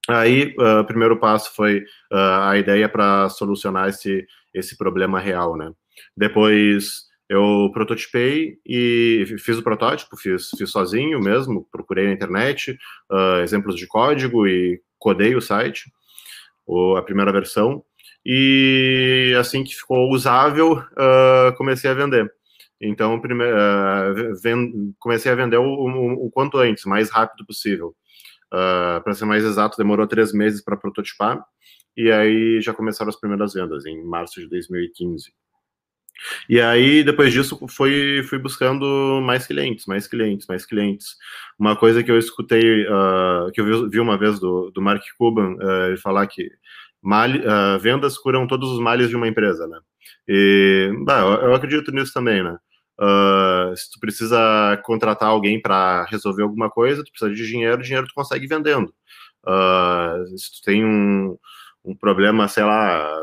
[0.09, 1.79] Aí, uh, o primeiro passo foi
[2.11, 5.71] uh, a ideia para solucionar esse, esse problema real, né?
[6.15, 12.77] Depois, eu prototipei e fiz o protótipo, fiz, fiz sozinho mesmo, procurei na internet
[13.09, 15.89] uh, exemplos de código e codei o site,
[16.65, 17.83] ou a primeira versão,
[18.25, 20.81] e assim que ficou usável,
[21.57, 22.31] comecei a vender.
[22.79, 23.43] Então, prime
[24.97, 27.93] comecei a vender o, o, o, quanto antes, mais rápido possível.
[29.03, 31.43] Para ser mais exato, demorou três meses para prototipar,
[31.97, 35.31] e aí já começaram as primeiras vendas, em março de 2015.
[36.47, 41.15] E aí, depois disso, fui, fui buscando mais clientes, mais clientes, mais clientes.
[41.57, 45.03] Uma coisa que eu escutei, uh, que eu vi, vi, uma vez do, do Mark
[45.17, 46.49] Cuban, uh, ele falar que
[47.01, 49.79] mal, uh, vendas curam todos os males de uma empresa, né?
[50.27, 52.57] E, bah, eu, eu acredito nisso também, né?
[52.99, 58.07] Uh, se tu precisa contratar alguém para resolver alguma coisa, tu precisa de dinheiro, dinheiro
[58.07, 58.93] tu consegue vendendo.
[59.45, 61.37] Uh, se tu tem um,
[61.83, 63.19] um problema, sei lá,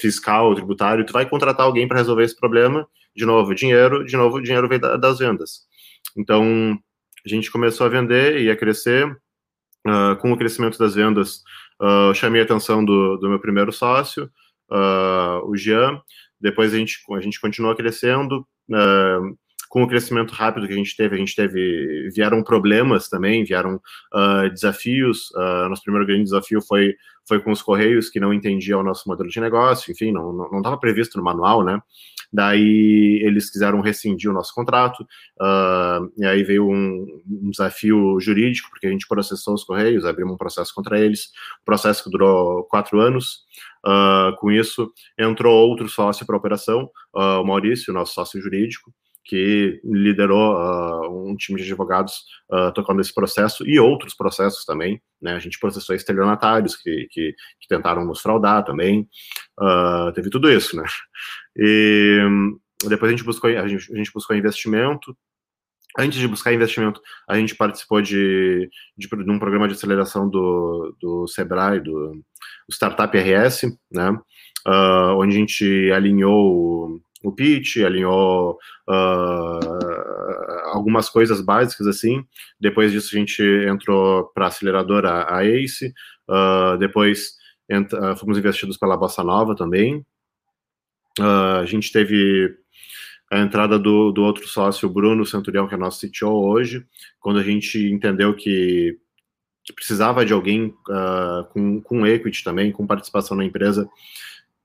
[0.00, 4.40] fiscal, tributário, tu vai contratar alguém para resolver esse problema, de novo, dinheiro, de novo,
[4.40, 5.66] dinheiro vem das vendas.
[6.16, 6.78] Então,
[7.24, 9.06] a gente começou a vender e a crescer.
[9.84, 11.42] Uh, com o crescimento das vendas,
[11.80, 14.30] uh, chamei a atenção do, do meu primeiro sócio,
[14.70, 16.00] uh, o Jean.
[16.40, 18.46] Depois a gente, a gente continuou crescendo.
[18.72, 19.36] Uh,
[19.72, 23.80] com o crescimento rápido que a gente teve, a gente teve, vieram problemas também, vieram
[24.14, 25.30] uh, desafios.
[25.30, 26.94] Uh, nosso primeiro grande desafio foi,
[27.26, 30.76] foi com os Correios, que não entendiam o nosso modelo de negócio, enfim, não estava
[30.76, 31.80] previsto no manual, né?
[32.30, 35.02] Daí eles quiseram rescindir o nosso contrato,
[35.40, 40.34] uh, e aí veio um, um, desafio jurídico, porque a gente processou os Correios, abrimos
[40.34, 41.30] um processo contra eles,
[41.62, 43.40] um processo que durou quatro anos.
[43.84, 48.92] Uh, com isso, entrou outro sócio para a operação, uh, o Maurício, nosso sócio jurídico,
[49.24, 55.00] que liderou uh, um time de advogados uh, tocando esse processo e outros processos também.
[55.20, 55.32] Né?
[55.32, 59.08] A gente processou estelionatários que, que, que tentaram nos fraudar também.
[59.60, 60.84] Uh, teve tudo isso, né?
[61.56, 62.18] E
[62.88, 65.16] depois a gente buscou, a gente, a gente buscou investimento.
[65.98, 70.96] Antes de buscar investimento, a gente participou de, de, de um programa de aceleração do,
[71.00, 74.18] do Sebrae, do, do Startup RS, né?
[75.16, 82.24] onde a gente alinhou o pitch, alinhou uh, algumas coisas básicas assim.
[82.60, 85.92] Depois disso a gente entrou para a aceleradora a ACE.
[86.28, 87.40] Uh, depois
[88.18, 90.04] fomos investidos pela Bossa Nova também.
[91.18, 92.54] Uh, a gente teve
[93.32, 96.84] a entrada do, do outro sócio, Bruno Centurião, que é nosso CTO hoje,
[97.18, 98.98] quando a gente entendeu que,
[99.64, 103.88] que precisava de alguém uh, com, com equity também, com participação na empresa,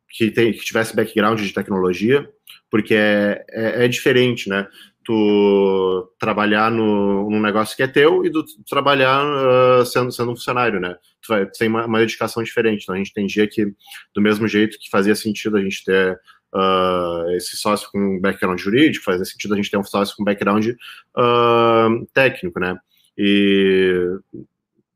[0.10, 2.30] que, tem, que tivesse background de tecnologia,
[2.70, 4.68] porque é, é, é, diferente, né?
[5.02, 10.36] Tu trabalhar no, num negócio que é teu e tu trabalhar uh, sendo, sendo um
[10.36, 10.98] funcionário, né?
[11.22, 12.84] Tu, vai, tem uma, uma, dedicação diferente.
[12.84, 13.66] Então a gente entendia que,
[14.14, 16.20] do mesmo jeito que fazia sentido a gente ter
[16.54, 20.68] uh, esse sócio com background jurídico, fazia sentido a gente ter um sócio com background
[20.70, 22.78] uh, técnico, né?
[23.18, 24.20] E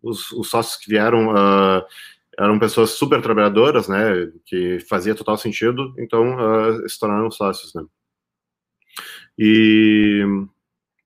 [0.02, 1.34] os, os, sócios que vieram
[2.38, 7.84] eram pessoas super trabalhadoras, né, que fazia total sentido, então uh, se tornaram sócios, né.
[9.38, 10.24] E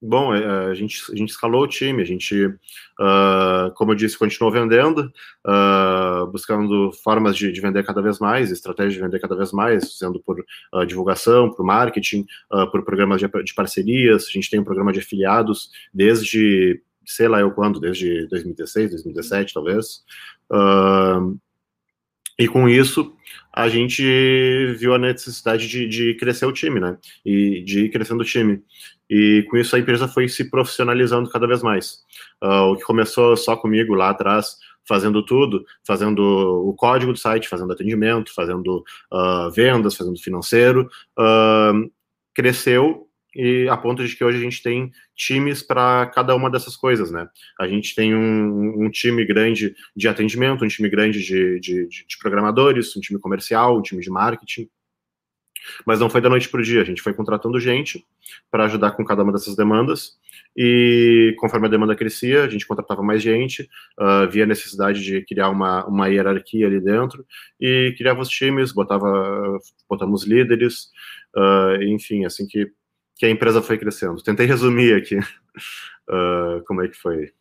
[0.07, 4.15] Bom, é, a gente, a gente escalou o time, a gente, uh, como eu disse,
[4.15, 5.11] continuou vendendo,
[5.43, 9.97] uh, buscando formas de, de, vender cada vez mais, estratégias de vender cada vez mais,
[9.97, 12.23] sendo por uh, divulgação, por marketing,
[12.71, 14.27] por programas de, de, parcerias.
[14.27, 19.53] A gente tem um programa de afiliados desde, sei lá eu quando, desde 2016, 2017,
[19.55, 20.03] talvez.
[22.37, 23.15] E com isso,
[23.55, 24.03] a gente
[24.77, 26.97] viu a necessidade de, de, crescer o time, né?
[27.25, 28.61] E de ir crescendo o time.
[29.09, 31.99] E com isso a empresa foi se profissionalizando cada vez mais.
[32.43, 37.47] Uh, o que começou só comigo lá atrás, fazendo tudo, fazendo o código do site,
[37.47, 41.89] fazendo atendimento, fazendo uh, vendas, fazendo financeiro, uh,
[42.33, 43.04] cresceu
[43.35, 47.11] e a ponto de que hoje a gente tem times para cada uma dessas coisas,
[47.11, 47.27] né?
[47.59, 52.17] A gente tem um, um time grande de atendimento, um time grande de, de, de,
[52.21, 54.69] programadores, um time comercial, um time de marketing.
[55.85, 58.05] Mas não foi da noite para o dia, a gente foi contratando gente
[58.49, 60.13] para ajudar com cada uma dessas demandas.
[60.55, 63.63] E conforme a demanda crescia, a gente contratava mais gente,
[63.99, 67.25] uh, via necessidade de criar uma, uma hierarquia ali dentro,
[67.59, 70.91] e criava os times, botava, botamos líderes,
[71.35, 72.71] uh, enfim, assim que,
[73.15, 74.21] que a empresa foi crescendo.
[74.21, 77.33] Tentei resumir aqui uh, como é que foi.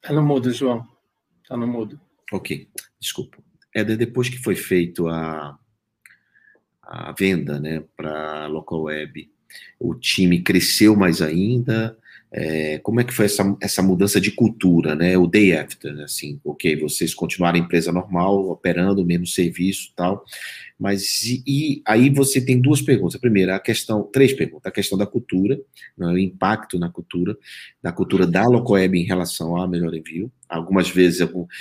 [0.00, 0.86] Tá no mudo, João.
[1.48, 2.00] Tá no mudo.
[2.32, 2.68] Ok,
[3.00, 3.38] desculpa.
[3.74, 5.58] É depois que foi feito a,
[6.82, 9.30] a venda né, para a local web,
[9.78, 11.98] o time cresceu mais ainda.
[12.36, 15.16] É, como é que foi essa, essa mudança de cultura, né?
[15.16, 20.24] O day after, assim, ok, vocês continuaram a empresa normal, operando o mesmo serviço tal,
[20.76, 23.14] mas e, e, aí você tem duas perguntas.
[23.14, 24.66] A primeira, a questão, três perguntas.
[24.66, 25.60] A questão da cultura,
[25.96, 27.38] né, o impacto na cultura,
[27.80, 30.28] da cultura da Locoweb em relação ao melhor envio.
[30.48, 31.20] Algumas vezes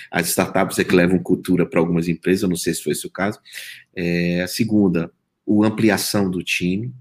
[0.10, 3.12] as startups é que levam cultura para algumas empresas, não sei se foi esse o
[3.12, 3.40] caso.
[3.96, 5.12] É, a segunda,
[5.48, 6.92] a ampliação do time.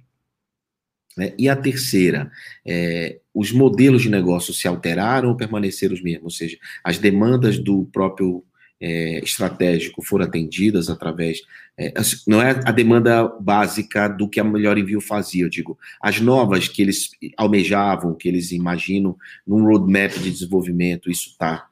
[1.16, 1.34] Né?
[1.38, 2.30] E a terceira,
[2.66, 6.24] é, os modelos de negócio se alteraram ou permaneceram os mesmos?
[6.24, 8.44] Ou seja, as demandas do próprio
[8.80, 11.40] é, estratégico foram atendidas através.
[11.78, 11.94] É,
[12.26, 15.78] não é a demanda básica do que a Melhor Envio fazia, eu digo.
[16.00, 21.66] As novas que eles almejavam, que eles imaginam num roadmap de desenvolvimento, isso está.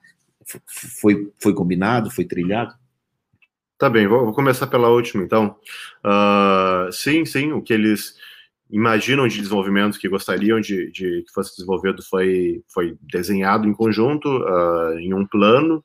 [1.00, 2.74] Foi, foi combinado, foi trilhado?
[3.76, 5.56] Tá bem, vou, vou começar pela última, então.
[6.04, 8.14] Uh, sim, sim, o que eles
[8.70, 14.28] imaginam de desenvolvimento que gostariam de, de que fosse desenvolvido foi, foi desenhado em conjunto,
[14.28, 15.84] uh, em um plano,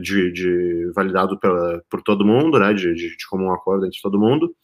[0.00, 4.18] de, de validado pela, por todo mundo, né, de, de, de comum acordo entre todo
[4.18, 4.54] mundo,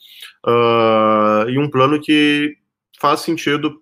[0.46, 2.56] uh, e um plano que
[3.00, 3.80] faz sentido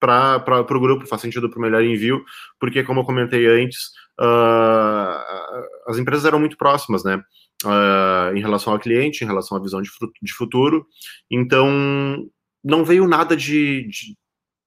[0.00, 2.24] para o grupo, faz sentido para o melhor envio,
[2.60, 3.88] porque, como eu comentei antes,
[4.20, 7.22] uh, as empresas eram muito próximas, né,
[7.64, 9.90] uh, em relação ao cliente, em relação à visão de,
[10.22, 10.86] de futuro,
[11.30, 12.28] então
[12.68, 14.16] não veio nada de, de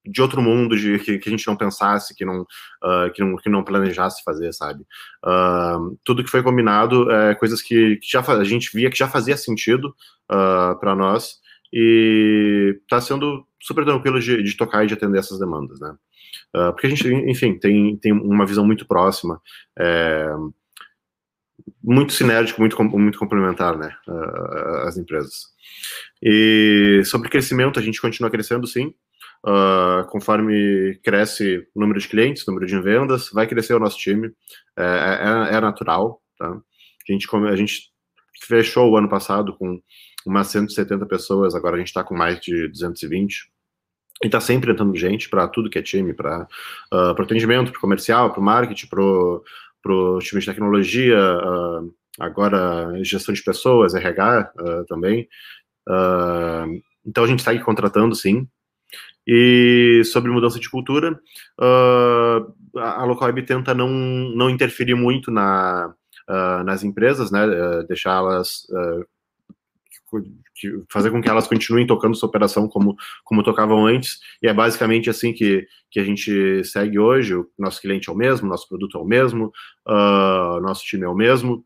[0.05, 3.35] de outro mundo, de que, que, a gente não pensasse, que não, uh, que não,
[3.35, 4.83] que não planejasse fazer, sabe?
[5.23, 9.07] Uh, tudo que foi combinado é coisas que, que, já a gente via que já
[9.07, 9.89] fazia sentido
[10.29, 11.39] uh, ah, para nós
[11.71, 15.95] e está sendo super tranquilo de, de, tocar e de atender essas demandas, né?
[16.73, 19.41] porque a gente, enfim, tem, tem uma visão muito próxima,
[19.79, 20.27] é,
[21.83, 23.95] muito sinérgico, muito, muito complementar, né?
[24.85, 25.51] as empresas.
[26.21, 28.93] E sobre crescimento, a gente continua crescendo, sim.
[29.43, 33.97] Uh, conforme cresce o número de clientes, o número de vendas, vai crescer o nosso
[33.97, 34.31] time,
[34.77, 36.47] é, é, é natural, tá?
[36.47, 37.91] A gente, a gente
[38.43, 39.81] fechou o ano passado com
[40.25, 43.51] umas 170 pessoas, agora a gente está com mais de 220.
[44.23, 46.47] E está sempre entrando gente para tudo que é time, para
[46.93, 49.01] uh, atendimento, para comercial, para marketing, para
[49.85, 55.27] o time de tecnologia, uh, agora gestão de pessoas, RH uh, também.
[57.05, 58.47] então a gente segue contratando, sim,
[59.27, 61.13] e sobre mudança de cultura,
[61.59, 65.93] uh, a Localweb tenta não, não interferir muito na,
[66.29, 67.87] uh, nas empresas, né, uh,
[70.19, 74.53] deixá-las fazer com que elas continuem tocando sua operação como, como tocavam antes, e é
[74.53, 78.67] basicamente assim que, que a gente segue hoje, o nosso cliente é o mesmo, nosso
[78.67, 79.51] produto é o mesmo,
[80.61, 81.65] nosso time é o mesmo,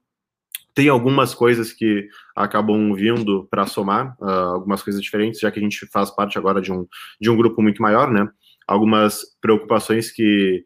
[0.75, 5.61] tem algumas coisas que acabam vindo para somar, uh, algumas coisas diferentes, já que a
[5.61, 6.85] gente faz parte agora de um,
[7.19, 8.27] de um grupo muito maior, né?
[8.67, 10.65] Algumas preocupações que,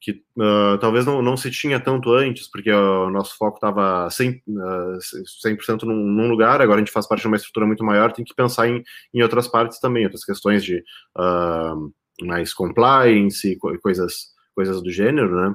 [0.00, 4.42] que uh, talvez não, não se tinha tanto antes, porque o nosso foco estava 100%,
[4.48, 8.12] uh, 100 num, num, lugar, agora a gente faz parte de uma estrutura muito maior,
[8.12, 8.82] tem que pensar em,
[9.12, 10.82] em outras partes também, outras questões de
[11.18, 15.54] uh, mais compliance, coisas coisas do gênero, né?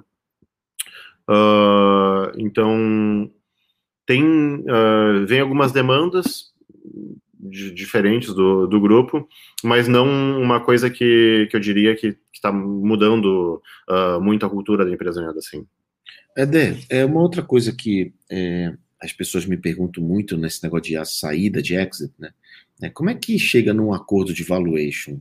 [1.27, 3.31] Uh, então,
[4.05, 4.63] tem,
[5.25, 6.50] vem algumas demandas
[7.41, 9.27] de, diferentes do, do grupo,
[9.63, 14.85] mas não uma coisa que, que eu diria que está mudando uh, muito a cultura
[14.85, 15.65] da empresa, né, assim.
[16.37, 21.05] Eder, é uma outra coisa que é, as pessoas me perguntam muito nesse negócio de
[21.05, 22.31] saída, de exit, né?
[22.81, 25.19] É, como é que chega num acordo de valuation?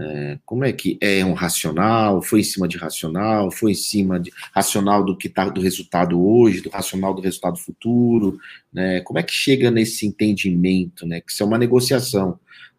[0.00, 2.22] É, como é que é um racional?
[2.22, 3.50] Foi em cima de racional?
[3.50, 7.58] Foi em cima de racional do que está do resultado hoje, do racional do resultado
[7.58, 8.38] futuro?
[8.72, 9.00] Né?
[9.00, 11.20] Como é que chega nesse entendimento, né?
[11.20, 12.38] Que isso é uma negociação.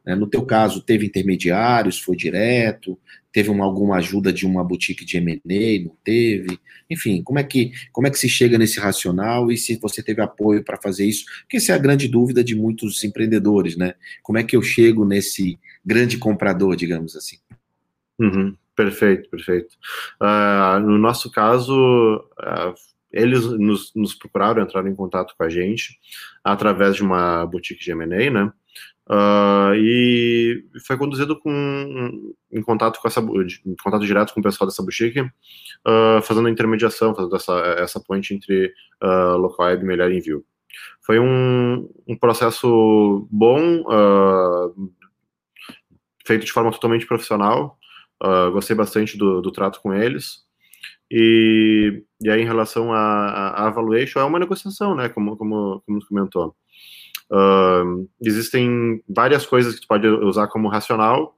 [0.10, 0.16] Né?
[0.16, 2.98] No teu caso, teve intermediários, foi direto,
[3.32, 6.60] teve uma, alguma ajuda de uma boutique de M&A, não teve?
[6.90, 10.20] Enfim, como é que como é que se chega nesse racional e se você teve
[10.20, 11.26] apoio para fazer isso?
[11.42, 13.94] Porque essa é a grande dúvida de muitos empreendedores, né?
[14.24, 17.38] Como é que eu chego nesse grande comprador, digamos assim?
[18.20, 19.76] Uhum, perfeito, perfeito.
[20.20, 22.74] Uh, no nosso caso, uh,
[23.12, 26.00] eles nos, nos procuraram, entraram em contato com a gente
[26.44, 28.52] através de uma boutique de M&A, né?
[29.10, 34.68] Uh, e foi conduzido com, em contato com essa em contato direto com o pessoal
[34.70, 40.12] dessa boutique, uh, fazendo a intermediação, fazendo essa, essa ponte entre uh, local web melhor
[40.12, 40.46] envio.
[41.02, 44.92] Foi um, um processo bom, uh,
[46.24, 47.80] feito de forma totalmente profissional.
[48.54, 50.48] gostei bastante do, do, trato com eles.
[51.10, 55.10] E, e aí, em relação à valuation, é uma negociação, né?
[55.10, 56.56] Como, como, como comentou.
[58.22, 61.38] Existem várias coisas que tu pode usar como racional,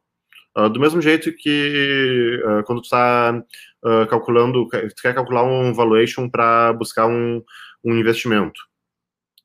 [0.57, 3.43] uh, do mesmo jeito que uh, quando tu está
[4.09, 7.43] calculando, tu quer calcular um valuation para buscar um,
[7.83, 8.61] um investimento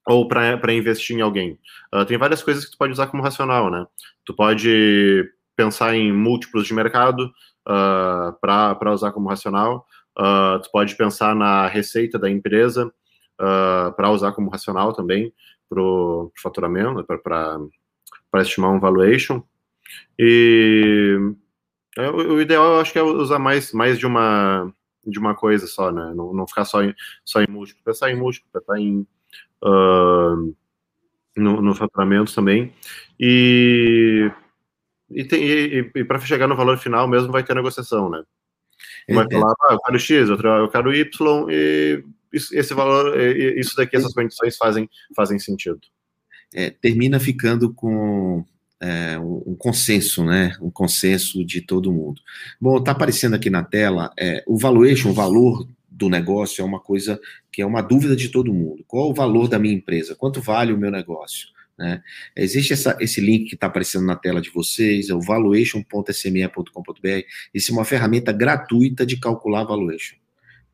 [0.07, 1.59] ou para investir em alguém.
[2.07, 3.87] tem várias coisas que tu pode usar como racional, né?
[4.27, 5.25] Tu pode
[5.57, 7.33] pensar em múltiplos de mercado
[7.65, 9.87] para usar como racional.
[10.63, 12.93] tu pode pensar na receita da empresa
[13.97, 15.33] para usar como racional também
[15.69, 19.43] para o faturamento, para estimar um valuation.
[20.19, 21.17] E
[21.97, 24.73] é, o, ideal eu acho que é usar mais, mais de uma
[25.07, 26.13] de uma coisa só, né?
[26.15, 26.93] Não, não ficar só em,
[27.25, 29.07] só em múltiplo, pensar em múltiplo, pensar em
[29.63, 30.55] uh,
[31.37, 32.75] no, no faturamento também.
[33.19, 34.29] E
[35.09, 38.23] e, e, e para chegar no valor final mesmo vai ter negociação, né?
[39.09, 42.05] Vai falar, ah, eu quero X, outro, eu quero Y, e
[42.37, 45.81] esse valor, isso daqui, essas condições fazem, fazem sentido.
[46.55, 48.45] É, termina ficando com
[48.81, 50.57] é, um consenso, né?
[50.61, 52.21] Um consenso de todo mundo.
[52.61, 56.79] Bom, está aparecendo aqui na tela é, o valuation, o valor do negócio é uma
[56.79, 57.19] coisa
[57.51, 58.85] que é uma dúvida de todo mundo.
[58.87, 60.15] Qual o valor da minha empresa?
[60.15, 61.49] Quanto vale o meu negócio?
[61.79, 62.03] Né?
[62.35, 67.23] Existe essa, esse link que está aparecendo na tela de vocês, é o valuation.sme.com.br.
[67.53, 70.17] Isso é uma ferramenta gratuita de calcular valuation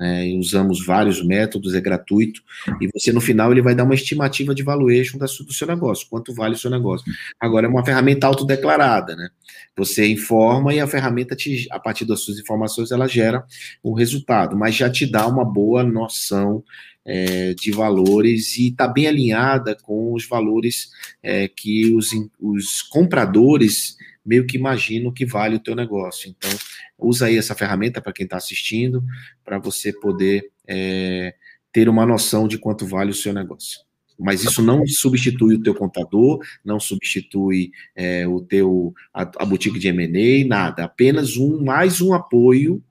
[0.03, 2.43] né, usamos vários métodos, é gratuito,
[2.81, 6.09] e você no final ele vai dar uma estimativa de valuation da, do seu negócio,
[6.11, 7.07] quanto vale o seu negócio.
[7.38, 9.29] Agora é uma ferramenta autodeclarada, né?
[9.77, 13.45] Você informa e a ferramenta, te, a partir das suas informações, ela gera
[13.85, 16.65] um resultado, mas já te dá uma boa noção
[17.05, 20.91] é, de valores e está bem alinhada com os valores
[21.23, 22.11] é, que os,
[22.41, 26.30] os compradores meio que imaginam que vale o teu negócio.
[26.30, 26.50] Então,
[26.98, 29.04] usa aí essa ferramenta para quem está assistindo,
[29.44, 31.35] para você poder é,
[31.72, 33.80] ter uma noção de quanto vale o seu negócio.
[34.18, 39.78] Mas isso não substitui o teu contador, não substitui é, o teu a, a boutique
[39.78, 40.85] de M&A, nada.
[40.85, 42.82] Apenas um mais um apoio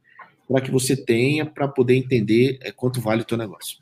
[0.48, 3.78] para que você tenha para poder entender é, quanto vale o teu negócio.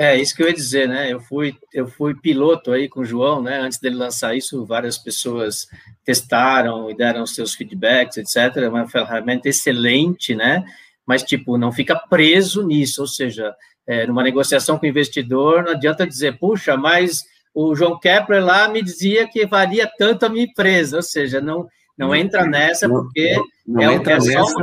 [0.00, 1.12] É, isso que eu ia dizer, né?
[1.12, 3.60] Eu fui, eu fui piloto aí com o João, né?
[3.60, 5.68] Antes dele lançar isso, várias pessoas
[6.02, 8.56] testaram e deram seus feedbacks, etc.
[8.56, 10.64] É uma ferramenta excelente, né?
[11.04, 13.54] Mas, tipo, não fica preso nisso, ou seja,
[13.86, 17.18] é, numa negociação com o investidor, não adianta dizer, puxa, mas
[17.54, 21.68] o João Kepler lá me dizia que valia tanto a minha empresa, ou seja, não,
[21.98, 23.36] não entra nessa porque
[23.66, 24.54] não, não é, entra é só nessa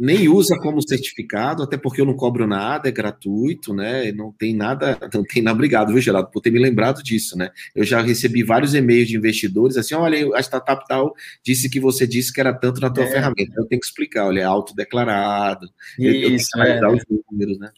[0.00, 4.10] nem usa como certificado, até porque eu não cobro nada, é gratuito, né?
[4.12, 5.54] Não tem nada, não tem nada.
[5.54, 7.50] Obrigado, viu, Geraldo, por ter me lembrado disso, né?
[7.74, 12.06] Eu já recebi vários e-mails de investidores assim: olha, a startup tal disse que você
[12.06, 13.08] disse que era tanto na tua é.
[13.08, 13.52] ferramenta.
[13.58, 15.66] Eu tenho que explicar, olha, é autodeclarado.
[15.98, 16.88] Isso, eu tenho que é.
[16.88, 17.70] os números, né?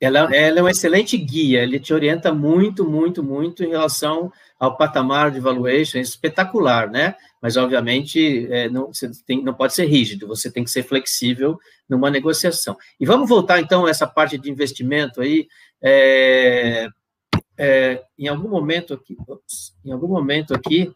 [0.00, 4.76] Ela, ela é uma excelente guia, ele te orienta muito, muito, muito em relação ao
[4.76, 7.14] patamar de valuation, é espetacular, né?
[7.40, 8.90] Mas, obviamente, é, não,
[9.26, 12.76] tem, não pode ser rígido, você tem que ser flexível numa negociação.
[12.98, 15.46] E vamos voltar, então, a essa parte de investimento aí.
[15.82, 16.88] É,
[17.56, 20.92] é, em algum momento aqui, ops, em algum momento aqui,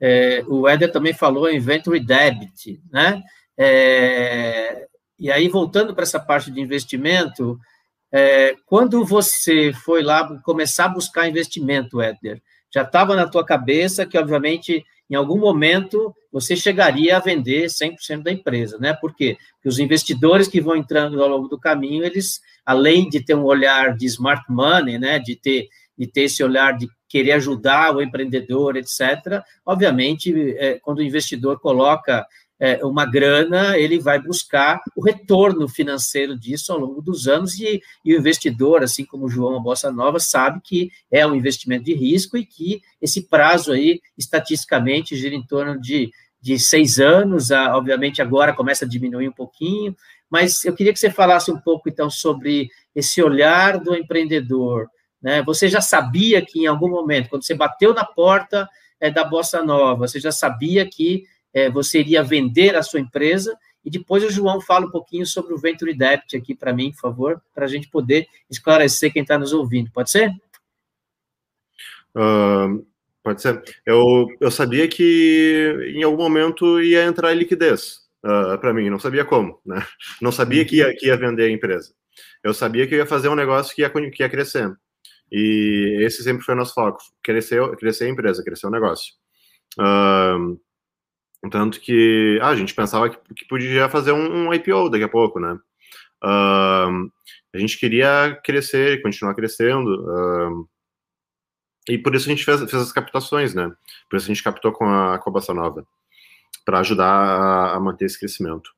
[0.00, 3.22] é, o Éder também falou em inventory debit, né?
[3.56, 4.86] É,
[5.18, 7.58] e aí, voltando para essa parte de investimento,
[8.10, 12.42] é, quando você foi lá começar a buscar investimento, Éder,
[12.72, 18.22] já estava na tua cabeça que, obviamente, em algum momento você chegaria a vender 100%
[18.22, 18.94] da empresa, né?
[18.94, 19.36] Por quê?
[19.54, 23.44] Porque os investidores que vão entrando ao longo do caminho, eles, além de ter um
[23.44, 25.68] olhar de smart money, né, de ter,
[25.98, 31.60] de ter esse olhar de querer ajudar o empreendedor, etc., obviamente, é, quando o investidor
[31.60, 32.26] coloca
[32.62, 37.82] é, uma grana, ele vai buscar o retorno financeiro disso ao longo dos anos, e,
[38.04, 41.92] e o investidor, assim como o João Bossa Nova, sabe que é um investimento de
[41.92, 47.76] risco e que esse prazo aí, estatisticamente, gira em torno de, de seis anos, a,
[47.76, 49.96] obviamente agora começa a diminuir um pouquinho,
[50.30, 54.86] mas eu queria que você falasse um pouco, então, sobre esse olhar do empreendedor,
[55.20, 55.42] né?
[55.42, 58.68] Você já sabia que em algum momento, quando você bateu na porta
[59.00, 63.56] é, da Bossa Nova, você já sabia que é, você iria vender a sua empresa,
[63.84, 67.00] e depois o João fala um pouquinho sobre o Venture Debt aqui para mim, por
[67.00, 69.90] favor, para a gente poder esclarecer quem está nos ouvindo.
[69.92, 70.30] Pode ser?
[72.14, 72.86] Uh,
[73.22, 73.62] pode ser.
[73.84, 79.24] Eu, eu sabia que em algum momento ia entrar liquidez uh, para mim, não sabia
[79.24, 79.84] como, né?
[80.20, 81.92] Não sabia que ia, que ia vender a empresa.
[82.42, 84.72] Eu sabia que ia fazer um negócio que ia, que ia crescer.
[85.30, 89.14] E esse sempre foi o nosso foco: crescer, crescer a empresa, crescer o negócio.
[89.78, 90.60] Uh,
[91.50, 95.08] tanto que ah, a gente pensava que, que podia fazer um, um, IPO daqui a
[95.08, 95.58] pouco, né?
[96.22, 97.10] Uh,
[97.52, 100.04] a gente queria crescer, continuar crescendo.
[100.04, 100.68] Uh,
[101.88, 103.70] e por isso a gente fez, fez, as captações, né?
[104.08, 105.84] Por isso a gente captou com a, com a Bossa Nova,
[106.64, 108.70] para ajudar a, a, manter esse crescimento.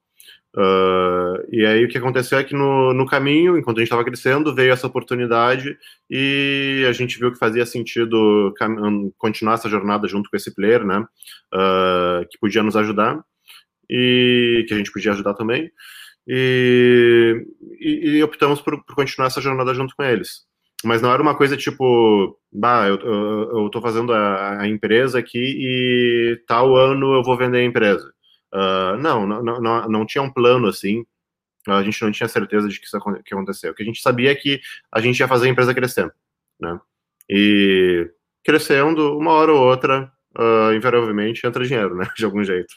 [0.57, 4.05] Uh, e aí o que aconteceu é que no, no caminho, enquanto a gente estava
[4.05, 5.77] crescendo, veio essa oportunidade
[6.09, 8.55] e a gente viu que fazia sentido
[9.19, 11.05] continuar essa jornada junto com esse player, né?
[11.53, 13.21] Uh, que podia nos ajudar
[13.91, 15.71] e que a gente podia ajudar também.
[16.27, 17.45] E,
[17.81, 20.45] e, e optamos por, por, continuar essa jornada junto com eles.
[20.85, 25.19] Mas não era uma coisa tipo, bah, eu, eu, eu tô fazendo a, a empresa
[25.19, 28.15] aqui e tal ano eu vou vender a empresa
[28.55, 31.05] Uh, não, não, não, não tinha um plano assim.
[31.67, 33.73] A gente não tinha certeza de que isso que aconteceu.
[33.73, 34.61] O que a gente sabia é que
[34.93, 36.13] a gente ia fazer a empresa crescer,
[36.61, 36.79] né?
[37.29, 38.09] E
[38.45, 42.07] crescendo, uma hora ou outra, uh, invariavelmente entra dinheiro, né?
[42.17, 42.75] De algum jeito.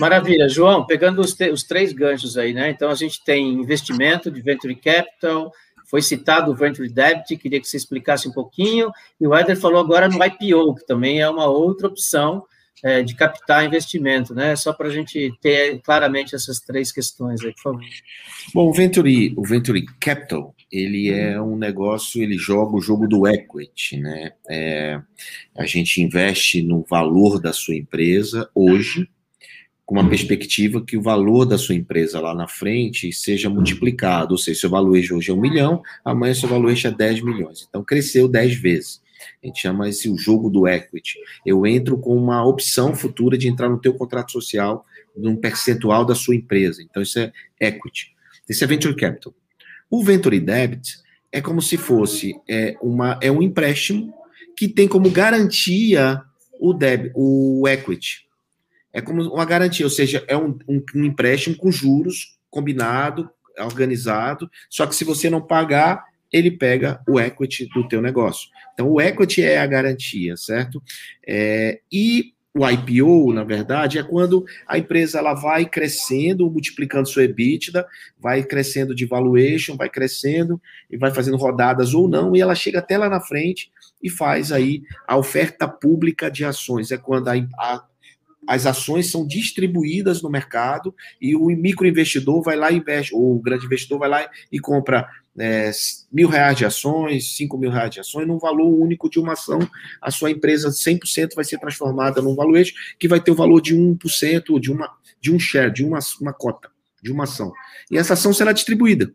[0.00, 0.86] Maravilha, João.
[0.86, 2.70] Pegando os, os três ganchos aí, né?
[2.70, 5.52] Então a gente tem investimento de venture capital,
[5.84, 8.90] foi citado o Venture Debt, queria que você explicasse um pouquinho,
[9.20, 12.44] e o Eder falou agora no IPO, que também é uma outra opção
[12.82, 14.56] é, de captar investimento, né?
[14.56, 17.84] Só para a gente ter claramente essas três questões aí, por favor.
[18.54, 23.26] Bom, o Venture, o Venture Capital, ele é um negócio, ele joga o jogo do
[23.26, 24.32] equity, né?
[24.48, 25.00] É,
[25.56, 29.08] a gente investe no valor da sua empresa hoje,
[29.84, 34.38] com uma perspectiva que o valor da sua empresa lá na frente seja multiplicado, ou
[34.38, 37.66] seja, seu valor hoje é um milhão, amanhã seu valor é 10 milhões.
[37.68, 39.02] Então, cresceu 10 vezes.
[39.42, 41.18] A gente chama esse o jogo do equity.
[41.44, 44.84] Eu entro com uma opção futura de entrar no teu contrato social
[45.16, 46.82] num percentual da sua empresa.
[46.82, 48.14] Então, isso é equity.
[48.48, 49.34] Esse é venture capital.
[49.90, 50.98] O venture debt
[51.32, 54.12] é como se fosse é, uma, é um empréstimo
[54.56, 56.22] que tem como garantia
[56.58, 58.26] o, deb, o equity.
[58.92, 64.50] É como uma garantia, ou seja, é um, um, um empréstimo com juros combinado, organizado,
[64.68, 68.48] só que se você não pagar, ele pega o equity do teu negócio.
[68.72, 70.82] Então, o equity é a garantia, certo?
[71.26, 77.24] É, e o IPO, na verdade, é quando a empresa ela vai crescendo, multiplicando sua
[77.24, 77.86] EBITDA,
[78.18, 80.60] vai crescendo de valuation, vai crescendo
[80.90, 83.70] e vai fazendo rodadas ou não, e ela chega até lá na frente
[84.02, 86.90] e faz aí a oferta pública de ações.
[86.90, 87.84] É quando a, a
[88.50, 93.40] as ações são distribuídas no mercado e o microinvestidor vai lá e investe, ou o
[93.40, 95.70] grande investidor vai lá e compra é,
[96.12, 99.60] mil reais de ações, cinco mil reais de ações, num valor único de uma ação,
[100.02, 103.76] a sua empresa 100% vai ser transformada num valuation que vai ter o valor de
[103.76, 104.90] 1%, de, uma,
[105.20, 106.68] de um share, de uma, uma cota,
[107.00, 107.52] de uma ação.
[107.88, 109.14] E essa ação será distribuída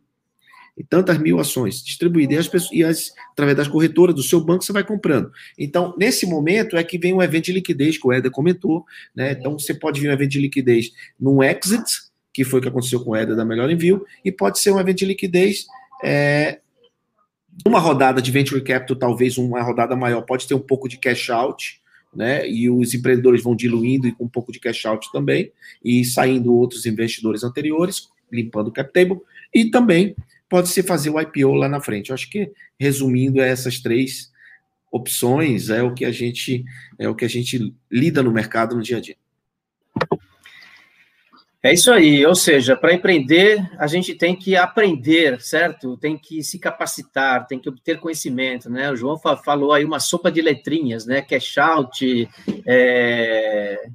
[0.78, 4.42] e tantas mil ações distribuídas, e, as pessoas, e as, através das corretoras do seu
[4.42, 5.32] banco você vai comprando.
[5.58, 9.32] Então, nesse momento é que vem o evento de liquidez que o Éder comentou, né?
[9.32, 11.86] Então, você pode vir um evento de liquidez num exit,
[12.34, 14.80] que foi o que aconteceu com o Éder da Melhor Envio, e pode ser um
[14.80, 15.66] evento de liquidez
[16.04, 16.60] é,
[17.66, 21.30] uma rodada de venture capital, talvez uma rodada maior, pode ter um pouco de cash
[21.30, 21.80] out,
[22.14, 22.48] né?
[22.50, 25.52] E os empreendedores vão diluindo e com um pouco de cash out também,
[25.84, 29.22] e saindo outros investidores anteriores, limpando o cap table,
[29.54, 30.16] e também
[30.50, 32.10] pode ser fazer o IPO lá na frente.
[32.10, 34.34] Eu acho que, resumindo, é essas três
[34.92, 36.64] opções é o que a gente
[36.98, 39.18] é o que a gente lida no mercado no dia a dia.
[41.62, 45.98] É isso aí, ou seja, para empreender, a gente tem que aprender, certo?
[45.98, 48.92] Tem que se capacitar, tem que obter conhecimento, né?
[48.92, 51.24] O João falou aí uma sopa de letrinhas, né?
[51.24, 52.30] Cash out,
[52.68, 53.90] é,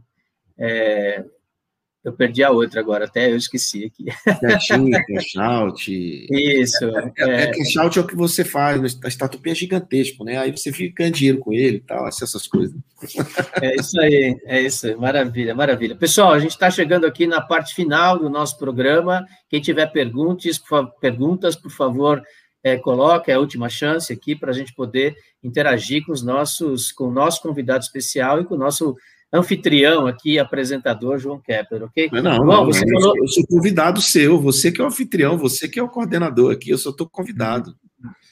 [0.59, 1.25] é,
[2.03, 4.07] eu perdi a outra agora, até eu esqueci aqui.
[4.41, 6.27] Cash in, cash out.
[6.31, 6.85] Isso.
[6.85, 10.39] É, é, é, cash out é o que você faz, a startup é gigantesco, né?
[10.39, 12.75] Aí você fica ganhando dinheiro com ele e tal, essas coisas.
[13.61, 15.95] É isso aí, é isso, maravilha, maravilha.
[15.95, 19.27] Pessoal, a gente está chegando aqui na parte final do nosso programa.
[19.49, 22.23] Quem tiver perguntas, por, perguntas, por favor,
[22.65, 26.93] é, coloque é a última chance aqui para a gente poder interagir com os nossos,
[26.93, 28.97] com o nosso convidado especial e com o nosso
[29.33, 32.11] anfitrião aqui, apresentador João Kepler, ok?
[32.13, 33.17] Não, não, você falou...
[33.17, 36.71] eu sou convidado seu, você que é o anfitrião, você que é o coordenador aqui,
[36.71, 37.75] eu só estou convidado.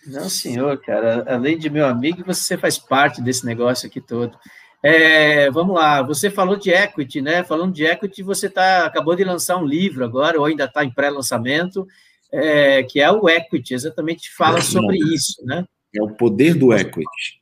[0.06, 4.36] Não, senhor, cara, além de meu amigo, você faz parte desse negócio aqui todo.
[4.82, 7.42] É, vamos lá, você falou de equity, né?
[7.44, 10.90] Falando de equity, você tá, acabou de lançar um livro agora, ou ainda está em
[10.90, 11.86] pré-lançamento,
[12.32, 15.64] é, que é o Equity, exatamente fala sobre isso, né?
[15.94, 17.40] É o poder do equity.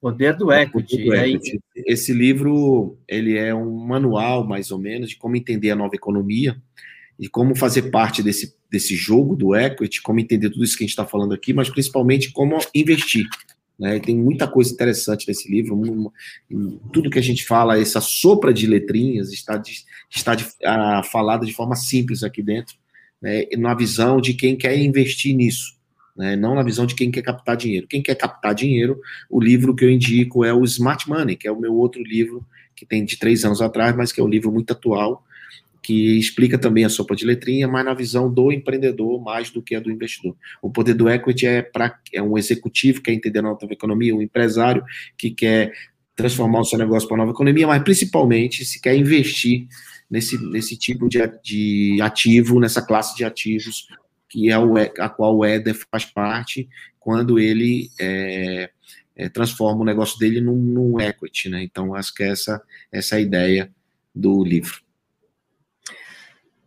[0.00, 0.96] Poder do equity.
[0.96, 1.60] Poder do equity.
[1.76, 1.82] Aí...
[1.86, 6.56] Esse livro ele é um manual, mais ou menos, de como entender a nova economia
[7.18, 10.86] e como fazer parte desse, desse jogo do equity, como entender tudo isso que a
[10.86, 13.26] gente está falando aqui, mas principalmente como investir.
[13.78, 13.98] Né?
[13.98, 16.12] Tem muita coisa interessante nesse livro,
[16.92, 21.44] tudo que a gente fala, essa sopra de letrinhas está, de, está de, a, falada
[21.44, 22.74] de forma simples aqui dentro,
[23.20, 23.44] né?
[23.58, 25.79] na visão de quem quer investir nisso
[26.20, 26.36] né?
[26.36, 27.86] não na visão de quem quer captar dinheiro.
[27.88, 29.00] Quem quer captar dinheiro,
[29.30, 32.44] o livro que eu indico é o Smart Money, que é o meu outro livro
[32.76, 35.24] que tem de três anos atrás, mas que é um livro muito atual,
[35.82, 39.74] que explica também a sopa de letrinha, mas na visão do empreendedor mais do que
[39.74, 40.36] a do investidor.
[40.60, 44.14] O poder do equity é para é um executivo que quer entender a nova economia,
[44.14, 44.84] um empresário
[45.16, 45.72] que quer
[46.14, 49.66] transformar o seu negócio para a nova economia, mas principalmente se quer investir
[50.10, 53.86] nesse, nesse tipo de, de ativo, nessa classe de ativos
[54.30, 56.68] que é o, a qual o Éder faz parte
[56.98, 58.70] quando ele é,
[59.16, 61.62] é, transforma o negócio dele num, num, equity, né?
[61.62, 62.62] Então, acho que essa,
[62.92, 63.70] essa é a ideia
[64.14, 64.80] do livro.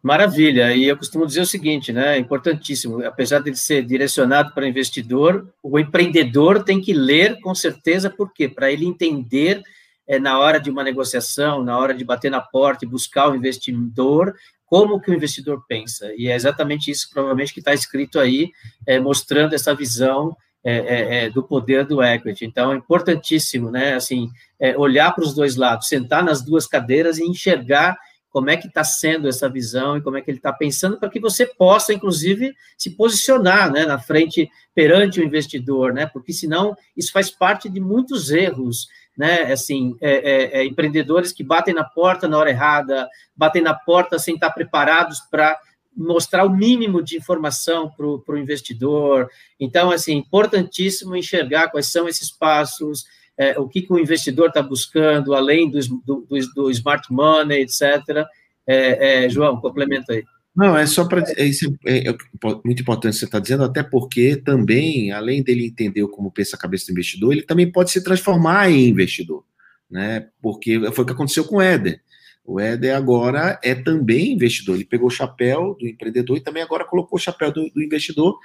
[0.02, 4.68] Maravilha, e eu costumo dizer o seguinte, né, é importantíssimo, apesar de ser direcionado para
[4.68, 8.50] investidor, o empreendedor tem que ler com certeza, por quê?
[8.50, 9.64] Para ele entender
[10.06, 13.36] é, na hora de uma negociação, na hora de bater na porta e buscar o
[13.36, 14.36] investidor,
[14.74, 16.12] como que o investidor pensa.
[16.18, 18.52] E é exatamente isso, provavelmente, que está escrito aí,
[18.88, 22.44] é, mostrando essa visão é, é, é, do poder do equity.
[22.44, 27.20] Então, é importantíssimo, né, assim, é, olhar para os dois lados, sentar nas duas cadeiras
[27.20, 27.96] e enxergar
[28.32, 31.08] como é que está sendo essa visão e como é que ele está pensando, para
[31.08, 36.08] que você possa, inclusive, se posicionar né, na frente perante o investidor, né?
[36.08, 38.88] Porque senão isso faz parte de muitos erros
[39.18, 39.52] né?
[39.52, 44.18] Assim, é, é, é, empreendedores que batem na porta na hora errada, batem na porta
[44.18, 45.58] sem estar preparados para
[45.96, 49.30] mostrar o mínimo de informação para o investidor.
[49.60, 53.06] Então, assim, importantíssimo enxergar quais são esses passos,
[53.38, 58.26] é, o que, que o investidor está buscando, além do, do, do, smart money, etc.
[58.66, 60.24] É, é, João, complementa aí.
[60.56, 61.24] Não, é só para.
[61.36, 61.50] É,
[61.86, 62.18] é, é,
[62.64, 66.60] muito importante você estar tá dizendo, até porque também, além dele entender como pensa a
[66.60, 69.44] cabeça do investidor, ele também pode se transformar em investidor.
[69.90, 70.28] Né?
[70.42, 72.02] Porque foi o que aconteceu com o Éder.
[72.46, 74.76] O Éder agora é também investidor.
[74.76, 78.38] Ele pegou o chapéu do empreendedor e também agora colocou o chapéu do, do investidor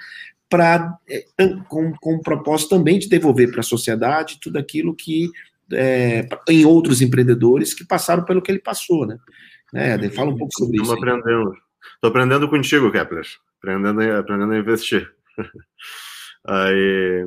[0.49, 1.25] para é,
[1.67, 5.29] com, com o propósito também de devolver para a sociedade tudo aquilo que
[5.71, 9.19] é, em outros empreendedores que passaram pelo que ele passou, né?
[9.71, 11.05] né Éder, fala um pouco sobre Estamos isso.
[11.05, 11.68] Estamos aprendendo.
[11.95, 13.25] Estou aprendendo contigo, Kepler.
[13.57, 15.11] Aprendendo, aprendendo a investir.
[16.47, 17.25] Aí,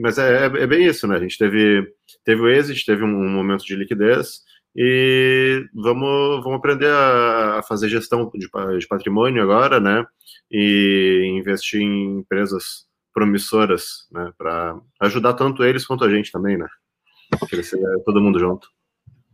[0.00, 1.16] mas é, é, é, bem isso, né?
[1.16, 1.92] A gente teve,
[2.24, 4.42] teve o exit, teve um, um momento de liquidez
[4.74, 8.48] e vamos, vamos aprender a, a fazer gestão de,
[8.78, 10.06] de, patrimônio agora, né?
[10.50, 14.32] E investir em empresas promissoras, né?
[14.38, 16.68] Para ajudar tanto eles quanto a gente também, né?
[17.50, 18.68] Crescer todo mundo junto.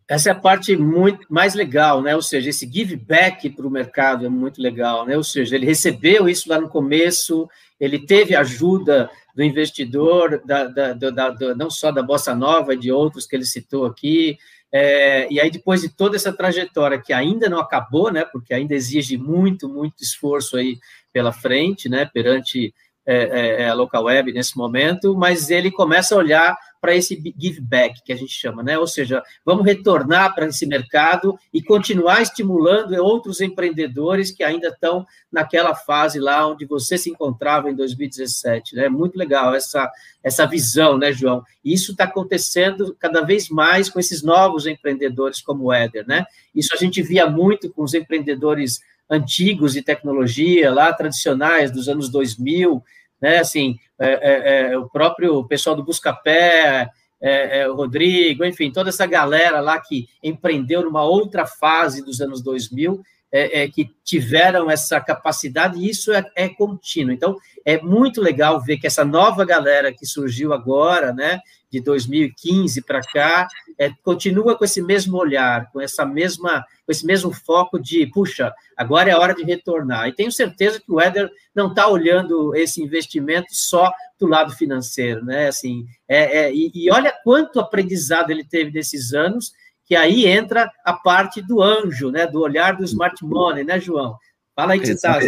[0.09, 2.17] Essa é a parte muito mais legal, né?
[2.17, 5.15] Ou seja, esse give back para o mercado é muito legal, né?
[5.17, 7.47] Ou seja, ele recebeu isso lá no começo,
[7.79, 12.91] ele teve ajuda do investidor, da, da, da, da não só da Bossa Nova, de
[12.91, 14.39] outros que ele citou aqui,
[14.73, 18.25] é, e aí depois de toda essa trajetória que ainda não acabou, né?
[18.25, 20.79] Porque ainda exige muito, muito esforço aí
[21.13, 22.07] pela frente, né?
[22.07, 22.75] Perante
[23.07, 27.21] é, é, é, a local web nesse momento, mas ele começa a olhar para esse
[27.39, 28.79] give back que a gente chama, né?
[28.79, 35.07] Ou seja, vamos retornar para esse mercado e continuar estimulando outros empreendedores que ainda estão
[35.31, 38.89] naquela fase lá onde você se encontrava em 2017, né?
[38.89, 39.91] Muito legal essa
[40.23, 41.43] essa visão, né, João?
[41.65, 46.25] E isso está acontecendo cada vez mais com esses novos empreendedores como o Éder, né?
[46.55, 52.11] Isso a gente via muito com os empreendedores antigos de tecnologia, lá tradicionais dos anos
[52.11, 52.83] 2000,
[53.21, 53.39] né?
[53.39, 56.89] Assim, é, é, é, o próprio pessoal do Buscapé,
[57.21, 62.21] é, é, o Rodrigo, enfim, toda essa galera lá que empreendeu numa outra fase dos
[62.21, 67.13] anos 2000, é, é, que tiveram essa capacidade, e isso é, é, contínuo.
[67.13, 71.41] Então, é muito legal ver que essa nova galera que surgiu agora, né,
[71.71, 73.47] de 2015 para cá,
[73.79, 78.53] é, continua com esse mesmo olhar, com essa mesma, com esse mesmo foco de, puxa,
[78.77, 80.09] agora é a hora de retornar.
[80.09, 85.25] E tenho certeza que o Éder não está olhando esse investimento só do lado financeiro,
[85.25, 85.49] né?
[85.49, 89.53] Assim, é, é, e, e olha quanto aprendizado ele teve nesses anos
[89.85, 94.19] que aí entra a parte do anjo, né, do olhar do smart money, né, João?
[94.55, 95.19] Fala aí que você está.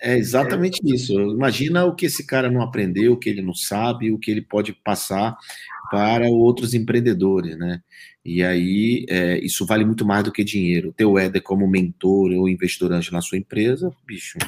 [0.00, 0.94] É exatamente é.
[0.94, 1.12] isso.
[1.14, 4.42] Imagina o que esse cara não aprendeu, o que ele não sabe, o que ele
[4.42, 5.36] pode passar
[5.90, 7.82] para outros empreendedores, né?
[8.24, 10.92] E aí, é, isso vale muito mais do que dinheiro.
[10.92, 14.38] Ter o Éder como mentor ou investidor anjo na sua empresa, bicho,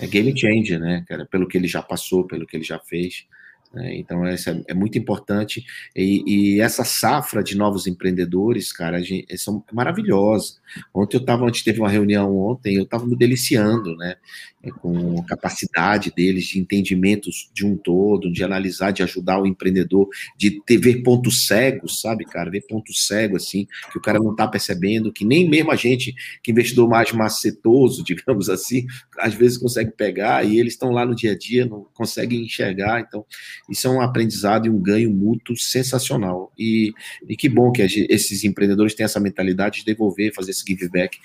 [0.00, 1.26] é game changer, né, cara?
[1.26, 3.26] Pelo que ele já passou, pelo que ele já fez.
[3.72, 3.96] Né?
[3.96, 5.64] Então, essa é, é muito importante.
[5.96, 10.60] E, e, essa safra de novos empreendedores, cara, gente, são maravilhosas.
[10.94, 14.16] Ontem eu estava, antes teve uma reunião ontem, eu estava me deliciando, né?
[14.64, 19.46] É, com a capacidade deles de entendimentos de um todo, de analisar, de ajudar o
[19.46, 22.48] empreendedor, de ter, ver pontos cegos, sabe, cara?
[22.48, 26.14] Ver pontos cegos, assim, que o cara não está percebendo, que nem mesmo a gente,
[26.44, 28.86] que investidor mais macetoso, digamos assim,
[29.18, 33.00] às vezes consegue pegar, e eles estão lá no dia a dia, não conseguem enxergar.
[33.00, 33.26] Então,
[33.68, 36.52] isso é um aprendizado e um ganho mútuo sensacional.
[36.56, 36.92] E,
[37.28, 41.18] e que bom que esses empreendedores têm essa mentalidade de devolver, fazer esse give back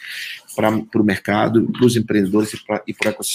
[0.55, 2.51] para o mercado, para os empreendedores
[2.87, 3.26] e para ecossistema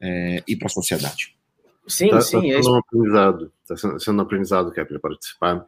[0.00, 1.36] é, e para a sociedade.
[1.86, 2.36] Sim, tá, sim.
[2.36, 5.66] Tá sendo é um aprendizado, está sendo um aprendizado, Kepler, participar.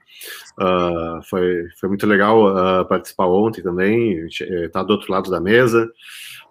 [0.60, 5.40] Uh, foi, foi muito legal uh, participar ontem também, estar tá do outro lado da
[5.40, 5.90] mesa.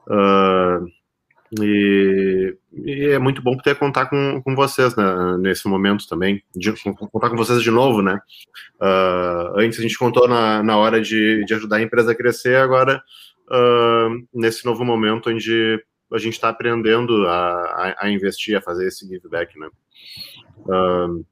[0.07, 0.85] Uh,
[1.59, 6.73] e, e, é muito bom poder contar com, com vocês né, nesse momento também, de,
[7.11, 8.19] contar com vocês de novo, né?
[8.79, 12.55] Uh, antes a gente contou na, na hora de, de ajudar a empresa a crescer,
[12.55, 13.03] agora
[13.49, 15.83] uh, nesse novo momento onde
[16.13, 19.69] a gente está aprendendo a, a, a, investir, a fazer esse give back, né?
[20.59, 21.25] Uh,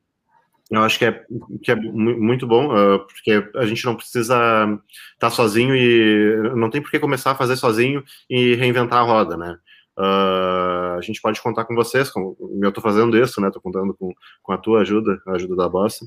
[0.72, 1.26] eu acho que é,
[1.64, 4.80] que é muito bom, uh, porque a gente não precisa estar
[5.20, 9.36] tá sozinho e não tem por que começar a fazer sozinho e reinventar a roda,
[9.36, 9.58] né?
[9.98, 13.48] Uh, a gente pode contar com vocês, como eu estou fazendo isso, né?
[13.48, 14.14] Estou contando com,
[14.44, 16.06] com a tua ajuda, a ajuda da Bossa,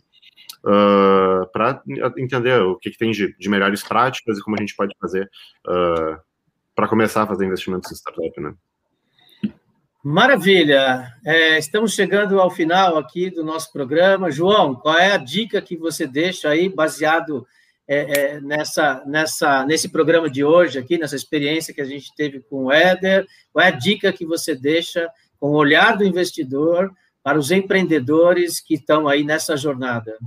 [0.64, 1.82] uh, para
[2.16, 5.28] entender o que, que tem de, de, melhores práticas e como a gente pode fazer
[6.83, 8.55] para começar a fazer investimentos em startup, né?
[10.03, 11.14] Maravilha!
[11.24, 14.33] É, estamos chegando ao final aqui do nosso programa.
[14.33, 17.47] João, qual é a dica que você deixa aí, baseado
[17.87, 22.41] é, é, nessa, nessa, nesse programa de hoje aqui, nessa experiência que a gente teve
[22.41, 23.28] com o Éder?
[23.53, 25.09] Qual é a dica que você deixa
[25.39, 26.91] com o olhar do investidor
[27.22, 30.18] para os empreendedores que estão aí nessa jornada?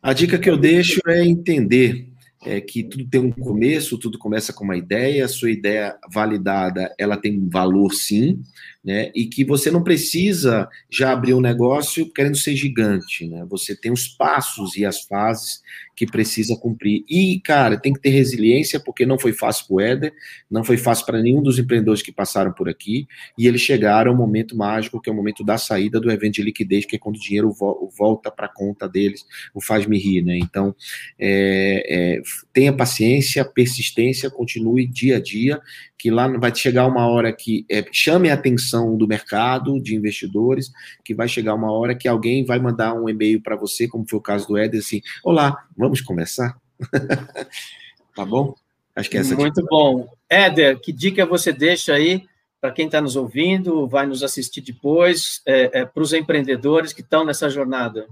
[0.00, 2.13] A dica que eu deixo é entender
[2.44, 7.16] é que tudo tem um começo, tudo começa com uma ideia, sua ideia validada, ela
[7.16, 8.42] tem valor sim,
[8.84, 9.10] né?
[9.14, 13.44] E que você não precisa já abrir um negócio querendo ser gigante, né?
[13.48, 15.62] Você tem os passos e as fases
[15.94, 17.04] que precisa cumprir.
[17.08, 20.12] E, cara, tem que ter resiliência, porque não foi fácil para o Éder,
[20.50, 23.06] não foi fácil para nenhum dos empreendedores que passaram por aqui,
[23.38, 26.42] e eles chegaram ao momento mágico, que é o momento da saída do evento de
[26.42, 29.24] liquidez, que é quando o dinheiro vo volta para a conta deles,
[29.54, 30.38] o faz-me rir, né?
[30.38, 30.74] Então,
[31.18, 32.22] é, é,
[32.52, 35.60] tenha paciência, persistência, continue dia a dia,
[36.04, 40.70] que lá vai chegar uma hora que é, chame a atenção do mercado, de investidores,
[41.02, 44.18] que vai chegar uma hora que alguém vai mandar um e-mail para você, como foi
[44.18, 46.56] o caso do Éder, assim, olá, vamos começar?
[48.14, 48.54] tá bom?
[48.94, 49.66] Acho que é essa Muito dica.
[49.68, 50.08] bom.
[50.28, 52.24] Éder, que dica você deixa aí
[52.60, 57.02] para quem está nos ouvindo, vai nos assistir depois, é, é, para os empreendedores que
[57.02, 58.06] estão nessa jornada?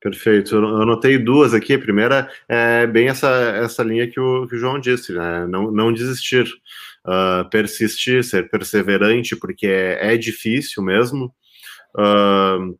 [0.00, 0.56] Perfeito.
[0.56, 1.74] Eu anotei duas aqui.
[1.74, 5.46] A primeira é bem essa, essa linha que o, que o João disse, né?
[5.46, 6.46] Não, não desistir
[7.04, 11.34] uh, persistir, ser perseverante, porque é, é difícil mesmo.
[11.94, 12.78] Uh,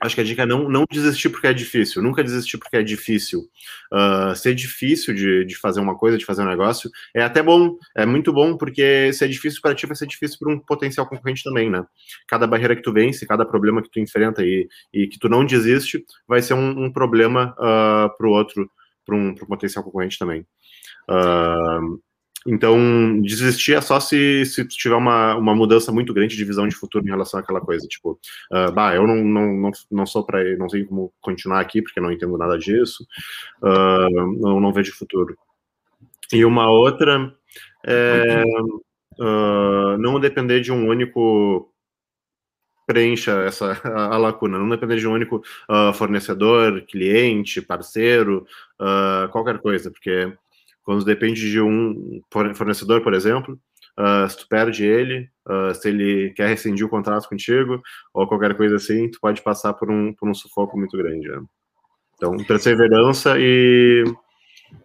[0.00, 2.82] acho que a dica é não, não desistir porque é difícil, nunca desistir porque é
[2.82, 3.48] difícil.
[3.92, 7.76] Uh, ser difícil de, de fazer uma coisa, de fazer um negócio, é até bom,
[7.96, 11.06] é muito bom, porque se é difícil para ti, vai ser difícil para um potencial
[11.06, 11.84] concorrente também, né?
[12.26, 15.44] Cada barreira que tu vence, cada problema que tu enfrenta e, e que tu não
[15.44, 18.70] desiste, vai ser um, um problema uh, para o outro,
[19.04, 20.46] para um, um potencial concorrente também.
[21.08, 22.00] Uh,
[22.50, 26.74] então, desistir é só se, se tiver uma, uma mudança muito grande de visão de
[26.74, 27.86] futuro em relação àquela coisa.
[27.86, 28.18] Tipo,
[28.50, 32.00] uh, bah, eu não, não, não, não sou para não sei como continuar aqui porque
[32.00, 33.06] não entendo nada disso,
[33.62, 35.36] uh, não, não vejo futuro.
[36.32, 37.34] E uma outra
[37.86, 38.42] é,
[39.18, 41.70] uh, não depender de um único
[42.86, 48.46] preencha essa a, a, lacuna, não depender de um único uh, fornecedor, cliente, parceiro,
[48.80, 50.32] uh, qualquer coisa, porque
[50.88, 53.60] quando depende de um fornecedor, por exemplo,
[54.00, 55.28] uh, se tu perde ele,
[55.74, 57.82] se ele quer rescindir o contrato contigo
[58.14, 61.28] ou qualquer coisa assim, tu pode passar por um, por um sufoco muito grande.
[61.28, 61.42] Né?
[62.14, 64.02] Então, perseverança e,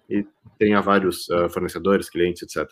[0.10, 0.26] e
[0.60, 2.70] tenha vários fornecedores, clientes, etc.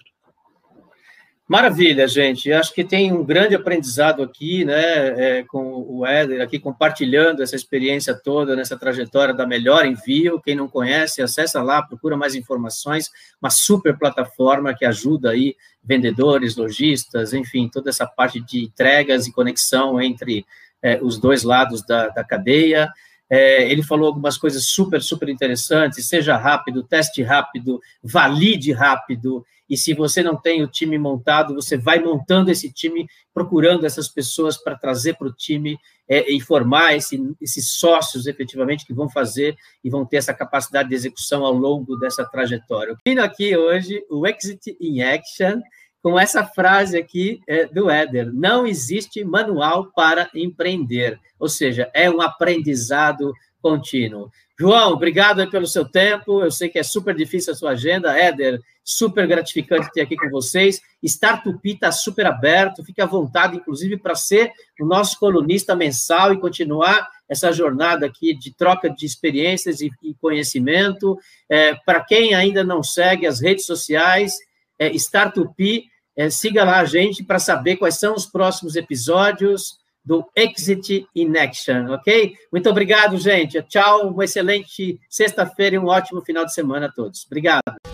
[1.51, 2.49] Maravilha, gente.
[2.49, 7.57] Acho que tem um grande aprendizado aqui, né, é, com o Éder aqui compartilhando essa
[7.57, 10.39] experiência toda nessa trajetória da Melhor Envio.
[10.39, 13.09] Quem não conhece, acessa lá, procura mais informações.
[13.41, 19.33] Uma super plataforma que ajuda aí vendedores, lojistas, enfim, toda essa parte de entregas e
[19.33, 20.45] conexão entre
[20.81, 22.89] é, os dois lados da, da cadeia.
[23.33, 26.05] É, ele falou algumas coisas super, super interessantes.
[26.05, 29.45] Seja rápido, teste rápido, valide rápido.
[29.69, 34.09] E se você não tem o time montado, você vai montando esse time, procurando essas
[34.09, 35.77] pessoas para trazer para o time
[36.09, 40.89] é, e formar esse, esses sócios efetivamente que vão fazer e vão ter essa capacidade
[40.89, 42.97] de execução ao longo dessa trajetória.
[43.05, 45.61] Eu aqui hoje o Exit in Action
[46.01, 52.09] com essa frase aqui é, do Éder: não existe manual para empreender, ou seja, é
[52.09, 54.31] um aprendizado contínuo.
[54.59, 56.43] João, obrigado pelo seu tempo.
[56.43, 58.15] Eu sei que é super difícil a sua agenda.
[58.15, 60.79] Éder, super gratificante ter aqui com vocês.
[61.01, 66.39] Startupi está super aberto, fique à vontade, inclusive, para ser o nosso colunista mensal e
[66.39, 71.17] continuar essa jornada aqui de troca de experiências e, e conhecimento.
[71.49, 74.35] É, para quem ainda não segue as redes sociais,
[74.77, 75.85] é, Startupi,
[76.15, 81.37] é, siga lá a gente para saber quais são os próximos episódios do Exit in
[81.37, 82.35] Action, ok?
[82.51, 83.61] Muito obrigado, gente.
[83.63, 87.25] Tchau, uma excelente sexta-feira e um ótimo final de semana a todos.
[87.25, 87.90] Obrigado.